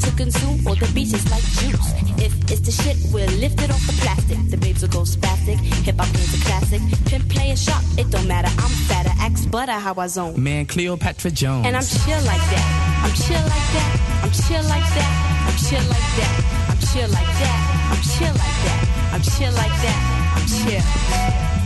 [0.00, 1.92] To consume all the beaches like juice.
[2.18, 4.38] If it's the shit, we'll lift it off the plastic.
[4.50, 5.58] The babes will go spastic.
[5.84, 6.80] Hip hop game's a classic.
[7.06, 8.48] Pimp play a shot, it don't matter.
[8.48, 10.42] I'm fatter, axe butter how I zone.
[10.42, 11.66] Man, Cleopatra Jones.
[11.66, 13.00] And I'm chill like that.
[13.04, 14.20] I'm chill like that.
[14.24, 15.30] I'm chill like that.
[15.46, 16.32] I'm chill like that.
[16.68, 17.70] I'm chill like that.
[17.92, 18.80] I'm chill like that.
[19.12, 19.98] I'm chill like that.
[20.36, 21.59] I'm chill.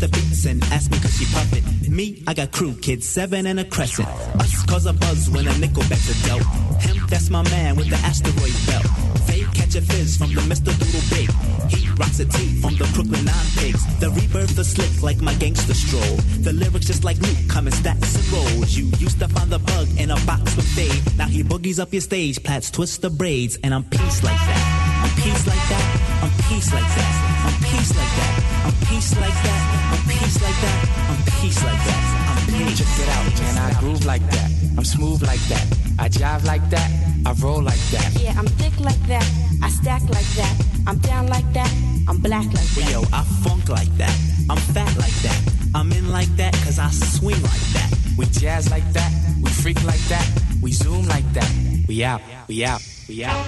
[0.00, 1.94] The and asked me cause she puffin'.
[1.94, 4.08] Me, I got crew kids, seven and a crescent.
[4.40, 6.42] Us cause a buzz when a nickel backs a dealt.
[6.80, 8.86] Him, that's my man with the asteroid belt.
[9.26, 10.72] They catch a fizz from the Mr.
[10.72, 11.28] Doodle Big.
[11.70, 13.84] He rocks a tee from the Brooklyn Nine Pigs.
[14.00, 16.16] The rebirth is slick like my gangster stroll.
[16.40, 18.72] The lyrics just like Luke coming stacks and rolls.
[18.76, 21.18] You used to find the bug in a box with Dave.
[21.18, 25.04] Now he boogies up your stage, plats twist the braids, and I'm peace like that.
[25.04, 26.20] I'm peace like that.
[26.22, 27.29] I'm peace like that.
[27.70, 28.34] I'm peace like that.
[28.66, 29.62] I'm peace like that.
[29.92, 30.78] I'm peace like that.
[31.08, 32.02] I'm peace like that.
[32.28, 32.78] I'm peace.
[32.78, 33.58] Check it out, man.
[33.58, 34.50] I groove like that.
[34.76, 35.66] I'm smooth like that.
[35.96, 36.90] I jive like that.
[37.24, 38.18] I roll like that.
[38.20, 39.24] Yeah, I'm thick like that.
[39.62, 40.52] I stack like that.
[40.88, 41.72] I'm down like that.
[42.08, 42.90] I'm black like that.
[42.90, 44.18] Yo, I funk like that.
[44.50, 45.40] I'm fat like that.
[45.72, 47.94] I'm in like that cause I swing like that.
[48.18, 49.12] We jazz like that.
[49.40, 50.26] We freak like that.
[50.60, 51.48] We zoom like that.
[51.86, 52.20] We out.
[52.48, 52.82] We out.
[53.08, 53.46] We out.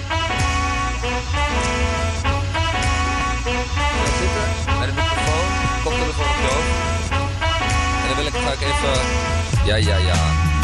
[8.53, 9.01] Ik even...
[9.65, 10.21] Ja, ja, ja.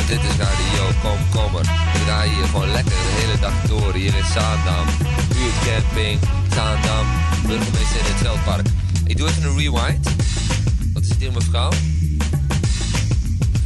[0.08, 1.66] Dit is radio, kom, kom er.
[1.94, 3.94] We draaien hier gewoon lekker de hele dag door.
[3.94, 4.86] Hier in Zaandam.
[5.28, 6.20] Buurtcamping,
[6.54, 7.06] Zaandam.
[7.48, 8.68] Burgemeester in het Veldpark.
[9.06, 10.10] Ik doe even een rewind.
[10.94, 11.72] Wat is het hier, mevrouw?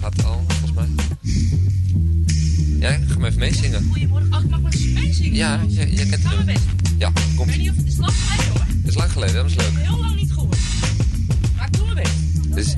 [0.02, 0.88] Gaat al, volgens mij.
[2.80, 3.90] Ja, ga maar even meezingen.
[3.92, 5.34] Goedemorgen, oh, ik mag maar eens meezingen.
[5.34, 6.60] Ja, je, je kent best.
[6.98, 8.66] Ja, Ik komt weet niet of het is lang geleden hoor.
[8.68, 9.72] Het is lang geleden, dat is leuk.
[9.74, 10.58] Heel lang niet gehoord.
[11.56, 12.08] Maar ik doe mijn
[12.54, 12.56] best.
[12.56, 12.76] Dus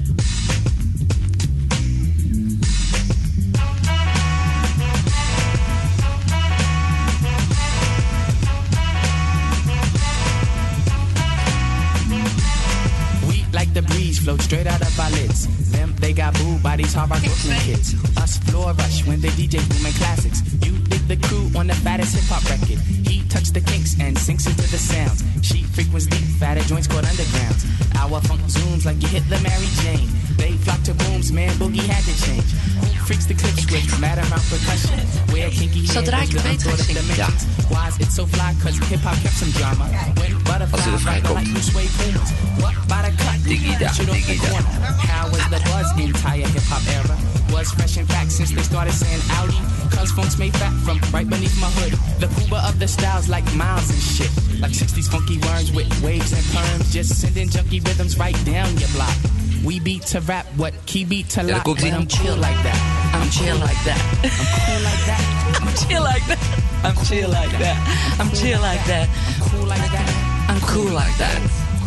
[14.25, 15.45] float straight out of our lids.
[15.71, 17.93] Them, they got booed by these hard rock Brooklyn kids.
[18.17, 20.41] Us floor rush when they DJ booming classics.
[20.65, 22.81] You dig the crew on the fattest hip hop record.
[23.05, 25.21] He touched the kinks and sinks into the sounds.
[25.45, 27.69] She frequents deep, fatter joints called undergrounds.
[28.01, 30.09] Our funk zooms like you hit the Mary Jane.
[30.45, 32.45] They flock to booms, man, boogie had to change.
[32.77, 34.93] Who freaks the clips with mad amount percussion?
[35.33, 36.99] Where kinky Zo hair draai ik goes het to beter unthought of eens.
[37.01, 37.41] dimensions.
[37.73, 38.49] Why is it so fly?
[38.61, 39.85] Cause hip hop kept some drama.
[40.21, 41.37] When butterfly Als hij er vrij rock the komt.
[41.39, 42.29] light blue suede pumas.
[42.61, 43.37] What by the cut?
[43.49, 44.49] Digida, Push it off the digida.
[44.53, 44.73] corner.
[45.11, 47.15] How was the buzz entire hip hop era?
[47.53, 49.59] Was fresh in fact since they started saying Audi.
[49.95, 51.93] Cause funk's made fat from right beneath my hood.
[52.21, 54.31] The pooba of the styles like miles and shit.
[54.63, 56.85] Like 60s funky worms with waves and perms.
[56.97, 59.17] Just sending junky rhythms right down your block.
[59.65, 61.67] We beat to rap, what key beat to lock.
[61.67, 62.79] I'm chill like that.
[63.15, 63.99] I'm chill like that.
[64.21, 65.21] I'm cool like that.
[65.63, 66.39] I'm chill like that.
[66.83, 68.19] I'm chill like that.
[68.19, 69.09] I'm chill like that.
[69.09, 70.49] I'm cool like that.
[70.49, 71.39] I'm cool like that.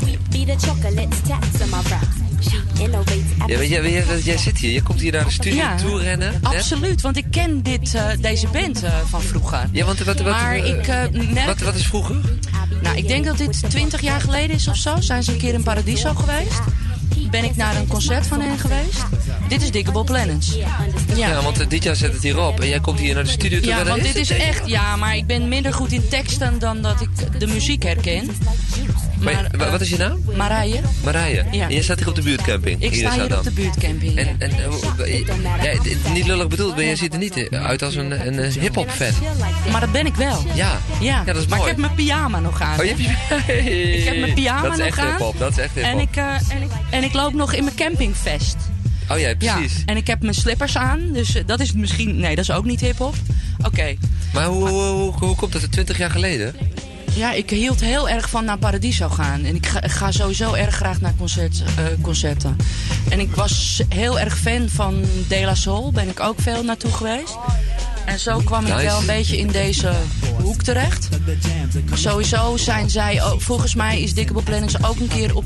[0.05, 2.17] Wheat beat the chocolates, taps on my raps.
[2.41, 5.31] She innovates Ja, weet je, weet je, jij zit hier, je komt hier naar de
[5.31, 6.33] studio Ja, toe rennen.
[6.33, 6.55] net.
[6.55, 9.69] Absoluut, want ik ken dit, eh, deze band eh, van vroeger.
[9.73, 11.03] Ja, want wat, wat, maar ik eh,
[11.33, 11.47] merk...
[11.47, 12.17] wat, wat is vroeger?
[12.83, 15.01] Nou, ik denk dat dit 20 jaar geleden is of zo.
[15.01, 16.61] Zijn ze een keer in Paradiso geweest?
[17.31, 19.05] Ben ik naar een concert van hen geweest?
[19.49, 20.57] Dit is Diggable Planets.
[21.15, 23.31] Ja, want uh, dit jaar zet het hier op en jij komt hier naar de
[23.31, 24.69] studio toe Ja, want dit is echt...
[24.69, 28.31] Ja, maar ik ben minder goed in teksten dan dat ik de muziek herken.
[29.21, 30.21] Maar, wa- wat is je naam?
[30.37, 30.81] Marije.
[31.05, 31.45] Marije.
[31.51, 31.65] Ja.
[31.67, 32.83] En jij staat hier op de buurtcamping.
[32.83, 34.15] Ik sta hier op de buurtcamping.
[34.15, 34.27] ja.
[34.39, 35.19] En, eh,
[35.63, 38.51] ja, het- niet lullig bedoeld, maar jij ziet er niet uit als een, een, een
[38.61, 39.13] hip-hop fan.
[39.71, 40.45] Maar dat ben ik wel.
[40.55, 40.55] Ja.
[40.55, 41.71] Ja, Ja, dat is maar mooi.
[41.71, 42.79] ik heb mijn pyjama nog aan.
[42.79, 43.53] Oh, je hebt je...
[43.99, 45.07] Ik heb mijn pyjama Dat is nog echt aan.
[45.07, 45.93] hip-hop, dat is echt hip-hop.
[45.93, 46.25] En ik, eh,
[46.57, 48.57] en, ik, en ik loop nog in mijn campingvest.
[49.11, 49.77] Oh ja, precies.
[49.77, 51.13] Ja, en ik heb mijn slippers aan.
[51.13, 52.17] Dus eh, dat is misschien...
[52.21, 53.15] Nee, dat is ook niet hiphop.
[53.67, 53.95] Oké.
[54.33, 55.73] Maar hoe, hoe, hoe, hoe komt dat?
[55.73, 56.55] 20 jaar geleden?
[57.15, 59.45] Ja, ik hield heel erg van naar Paradiso gaan.
[59.45, 62.57] En ik ga, sowieso erg graag naar eh, concerten.
[63.09, 65.93] En ik was heel erg fan van De La Soul.
[65.93, 67.37] Ben ik ook veel naartoe geweest.
[68.09, 69.93] En zo kwam ik wel een beetje in deze
[70.43, 71.09] hoek terecht.
[71.95, 73.23] Sowieso zijn zij...
[73.25, 75.45] ook- volgens mij is Dickable Planets ook een keer op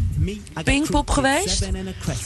[0.65, 1.69] Pinkpop geweest.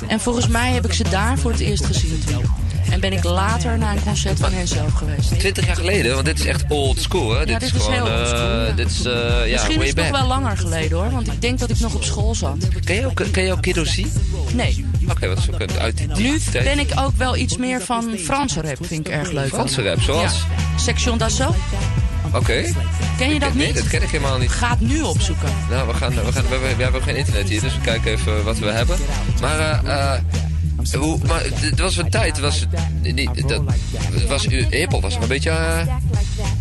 [0.08, 2.44] En volgens mij heb ik ze daar voor het eerst gezien toen.
[2.90, 5.38] En ben ik later naar een concert van hen zelf geweest.
[5.38, 7.38] 20 jaar geleden, want dit is echt old school, hè?
[7.38, 8.72] Ja, dit, dit is is gewoon, heel old school, eh, ja.
[8.72, 11.10] dit is, eh, ja, Misschien is het nog wel langer geleden hoor.
[11.10, 12.56] Want ik denk dat ik nog op school zat.
[12.84, 13.64] Ken je ook, ken je ook?
[14.54, 14.84] Nee.
[15.10, 18.76] Oké, wat is ook uit- Nu ben ik ook wel iets meer van Franse rap,
[18.86, 19.48] vind ik erg leuk.
[19.48, 20.32] Franse rap, zoals?
[20.32, 20.78] Ja.
[20.78, 21.54] Section d'assaut.
[22.32, 22.72] Oké.
[23.18, 23.74] Ken je dat Nee, niet?
[23.76, 24.50] dat ken ik helemaal niet.
[24.50, 25.48] Ga het nu opzoeken.
[25.70, 28.12] Nou, we, gaan, we, gaan, we, hebben- we hebben geen internet hier, dus we kijken
[28.12, 28.98] even wat we hebben.
[29.40, 30.20] Maar, eh, eh,
[30.94, 32.66] hoe, maar het was een tijd, het was,
[33.02, 33.62] niet, dat,
[34.12, 35.86] het was, hiphop was nog een beetje eh,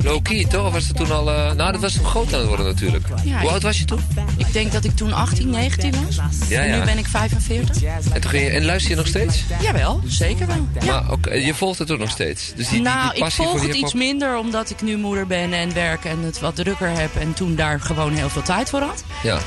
[0.03, 0.71] low-key, toch?
[0.71, 3.07] Was het toen al, eh, nou, dat was toen groot aan het worden natuurlijk.
[3.23, 3.99] Ja, Hoe oud was je toen?
[4.37, 6.15] Ik denk dat ik toen 18, 19 was.
[6.49, 7.83] Ja, En nu ben ik 45.
[7.83, 9.43] En, toen ging je, en luister je nog steeds?
[9.61, 10.67] Jawel, zeker wel.
[10.85, 12.53] Maar je volgt het ook nog steeds?
[12.55, 15.53] Dus die, nou, die ik passie volg het iets minder omdat ik nu moeder ben
[15.53, 17.15] en werk en het wat drukker heb.
[17.15, 19.03] En toen daar gewoon heel veel tijd voor had.
[19.23, 19.39] Ja.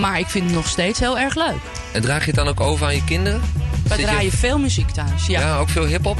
[0.00, 1.60] Maar ik vind het nog steeds heel erg leuk.
[1.92, 3.40] En draag je het dan ook over aan je kinderen?
[3.88, 5.26] Wij Zit je- draaien veel muziek thuis.
[5.26, 5.40] Ja.
[5.40, 6.18] Ja, ook veel hiphop?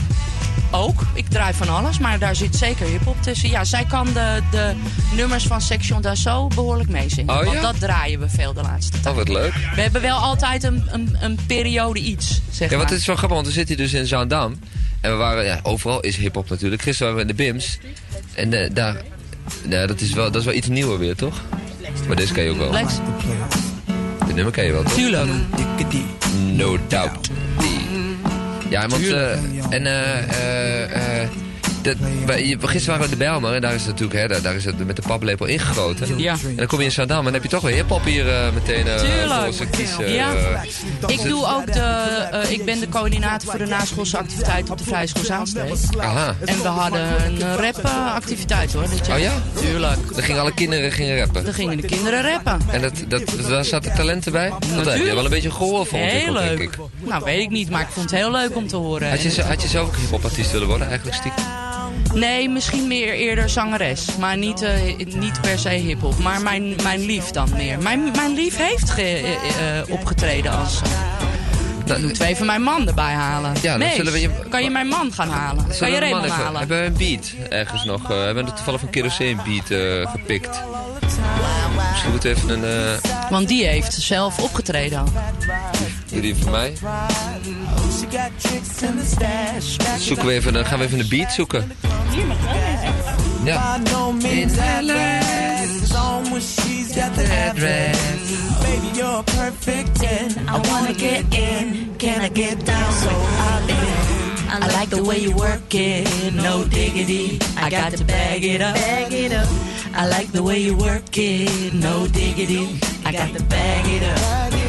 [0.70, 1.02] Ook.
[1.14, 3.48] Ik draai van alles, maar daar zit zeker hip-hop tussen.
[3.50, 4.72] Ja, zij kan de, de
[5.14, 7.34] nummers van Section d'Assaut behoorlijk meezingen.
[7.38, 7.50] Oh, ja?
[7.50, 9.06] Want dat draaien we veel de laatste tijd.
[9.06, 9.52] Oh, wat leuk.
[9.74, 13.16] We hebben wel altijd een, een, een periode iets, zeg Ja, want het is wel
[13.16, 14.58] grappig, want we zitten dus in Zaandam.
[15.00, 16.82] En we waren, ja, overal is hiphop natuurlijk.
[16.82, 17.78] Gisteren waren we in de BIMS.
[18.34, 18.96] En eh, daar,
[19.68, 21.40] ja, dat is, wel, dat is wel iets nieuwer weer, toch?
[22.06, 22.72] Maar deze ken je ook wel.
[24.36, 24.82] Nummer ken je wel?
[24.82, 25.30] Tuurlijk.
[26.52, 27.30] No doubt.
[28.68, 29.06] Ja, want...
[29.06, 29.32] eh,
[29.70, 31.28] en eh...
[31.86, 31.96] dat,
[32.70, 34.64] gisteren waren we in de Bijlmer en daar is het natuurlijk, hè, daar, daar is
[34.64, 36.18] het met de paplepel ingegoten.
[36.18, 36.36] Ja.
[36.42, 38.52] En dan kom je in Zaandam en dan heb je toch weer hiphop hier eh,
[38.54, 39.54] meteen eh Tuurlijk.
[39.54, 40.12] voor kiezen.
[40.12, 40.34] Ja.
[40.34, 41.14] eh.
[41.14, 45.06] Ik doe ook de, ik ben de coördinator voor de naschoolse activiteit op de Vrije
[45.06, 45.74] School Zaanstreek.
[45.98, 46.34] Aha.
[46.44, 48.84] En we hadden een rap-activiteit hoor.
[49.06, 49.16] jaar.
[49.16, 49.32] Oh ja?
[49.60, 50.14] Tuurlijk.
[50.14, 51.44] Dan gingen alle kinderen gingen rappen.
[51.44, 52.60] Dan gingen de kinderen rappen.
[52.70, 54.48] En dat, dat, daar zaten talenten bij?
[54.48, 56.90] Want daar heb je wel een beetje gehoor voor Heel ontwikkeld, denk leuk.
[57.02, 57.08] ik.
[57.08, 59.10] Nou, weet ik niet, maar ik vond het heel leuk om te horen.
[59.10, 61.44] Had je, had je zelf ook hiphopartiest willen worden, eigenlijk stiekem?
[62.14, 64.16] Nee, misschien meer eerder zangeres.
[64.18, 64.72] Maar niet, eh,
[65.14, 66.18] niet per se hip-hop.
[66.18, 67.78] Maar mijn, mijn lief dan meer.
[67.82, 70.80] Mijn, mijn lief heeft ge- eh, eh, opgetreden als.
[71.84, 73.52] dan moet ik even mijn man erbij halen.
[73.62, 75.64] Ja, dan nee, zullen we je- kan je mijn man gaan halen?
[75.78, 76.58] kan je we Raymond halen?
[76.58, 78.10] Hebben we een beat ergens nog?
[78.10, 79.66] eh, hebben we toevallig een kerosene beat
[80.10, 80.60] gepikt?
[81.90, 82.98] Misschien moeten we even een...
[83.30, 85.08] Want die heeft zelf opgetreden al.
[86.22, 86.72] Doe die voor mij.
[89.98, 91.72] Zoeken we even, dan gaan we even een beat zoeken.
[93.44, 93.80] Ja.
[94.18, 94.50] In
[96.30, 97.98] when she's got that dress.
[98.60, 100.08] Baby, you're perfect 10.
[100.48, 101.94] I wanna get in.
[101.96, 103.86] Can I get down so I in?
[104.62, 107.38] I like the way you work it, no diggity.
[107.56, 108.74] I got to bag it up.
[108.74, 109.48] Bag it up.
[109.94, 112.78] I like the way you work it, no diggity.
[113.04, 114.65] I got to bag it up.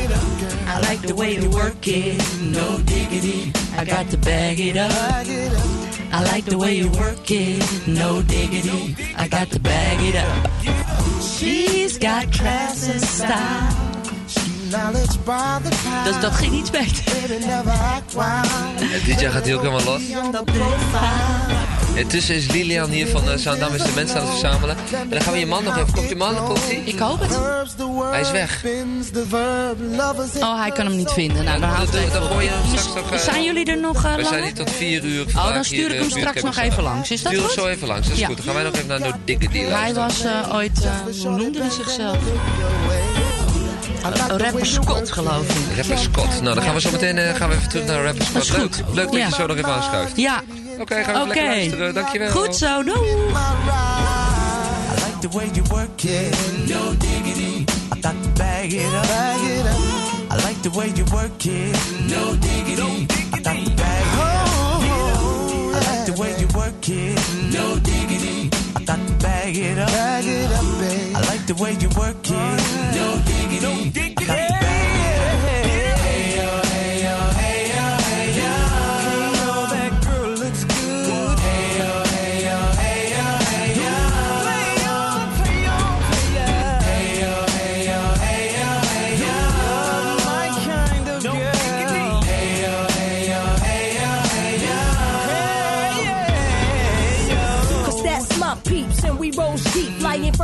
[0.78, 3.52] I like the way you work it, no diggity.
[3.76, 4.92] I got to bag it up.
[6.12, 8.96] I like the way you work it, no diggity.
[9.18, 10.52] I got to bag it up.
[11.20, 13.74] She's got class and style.
[14.70, 16.04] Knowledge by the time.
[16.04, 17.12] Dus dat ging iets beter.
[18.92, 20.02] En dit jaar gaat hij ook helemaal los.
[21.98, 24.76] Intussen is Lilian hier van uh, Zaandam is de mensen aan het verzamelen.
[24.92, 25.94] En dan gaan we je man nog even...
[25.94, 26.36] Komt je man?
[26.46, 26.82] Komt hij?
[26.86, 27.38] Ik hoop het.
[28.12, 28.64] Hij is weg.
[30.42, 31.44] Oh, hij kan hem niet vinden.
[31.44, 33.12] Nou, dan haalt Dan, hij dan gooi je hem straks nog...
[33.12, 35.86] eh, Zijn jullie er nog uh, We zijn hier tot vier uur Oh, dan stuur
[35.86, 37.12] ik eh, hem straks nog even langs.
[37.12, 37.64] Is dat Stuur hem goed?
[37.64, 38.28] zo even langs, dat is Ja.
[38.28, 38.36] goed.
[38.36, 40.04] Dan gaan wij nog even naar No Diggity Hij luisteren.
[40.04, 42.18] was eh, ooit, eh, hoe noemde hij zichzelf?
[44.38, 45.76] rapper Scott, geloof ik.
[45.78, 46.42] Rapper Scott.
[46.42, 48.48] Nou, dan gaan we zo meteen eh, gaan we even terug naar rapper Scott.
[48.48, 48.78] Dat is goed.
[48.78, 49.28] Leuk, leuk dat Ja.
[49.28, 50.12] je zo nog even aanschuift.
[50.18, 50.42] Ja.
[50.80, 51.94] Oké, gaan we even lekker luisteren.
[51.94, 52.30] Dankjewel.
[52.32, 53.10] Goed zo, doei.
[53.10, 53.12] I
[55.06, 56.36] like the way you work it.
[56.68, 57.66] No diggity.
[57.96, 59.08] I got to bag it up.
[59.08, 60.32] Bag it up.
[60.32, 61.78] I like the way you work it.
[62.08, 62.82] No diggity.
[62.82, 63.27] I got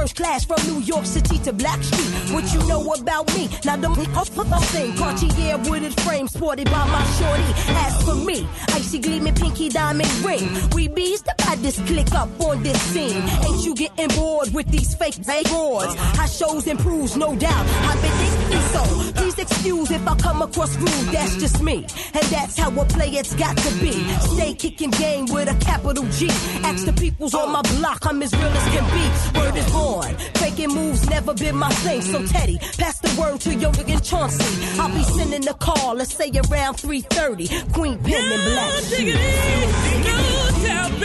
[0.03, 2.33] first class from New York City to Black Street.
[2.33, 3.47] What you know about me?
[3.63, 7.51] Now don't put the thing, Cartier wooded frame sported by my shorty.
[7.85, 10.49] As for me, icy gleaming pinky diamond ring.
[10.75, 11.33] We bees the
[11.63, 13.23] this click up on this scene.
[13.45, 15.15] Ain't you getting bored with these fake
[15.49, 15.95] boards?
[16.19, 17.65] I shows improves, no doubt.
[17.89, 18.83] I've been thinking so.
[19.13, 21.07] Please excuse if I come across rude.
[21.13, 23.93] That's just me, and that's how a play it's got to be.
[24.35, 26.27] Stay kicking game with a capital G.
[26.63, 29.39] Ask the peoples on my block, I'm as real as can be.
[29.39, 29.92] Word is born.
[30.01, 32.01] Faking moves never been my thing.
[32.01, 34.43] So Teddy, pass the word to your nigga Chauncey.
[34.79, 37.47] I'll be sending a call, let's say around 3:30.
[37.73, 38.71] Queen Pen and Black.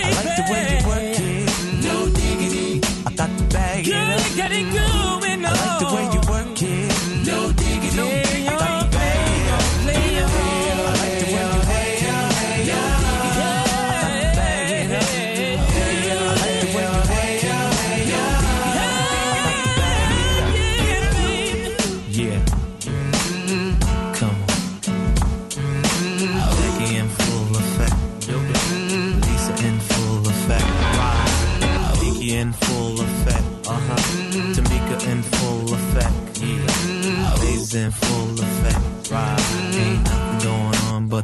[0.01, 1.47] I like the way you work it.
[1.84, 2.80] No diggity.
[3.07, 4.36] I got to bag it up.
[4.36, 6.17] Get it going I like the way you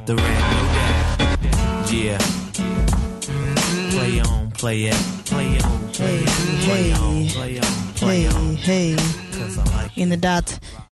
[0.06, 0.24] the rain.
[1.90, 2.18] Yeah.
[3.90, 4.94] Play on, play it.
[5.24, 6.28] Play on, play it.
[6.64, 8.56] Play on, play on, play Hey, on.
[8.56, 8.96] hey.
[8.96, 10.58] I like Inderdaad.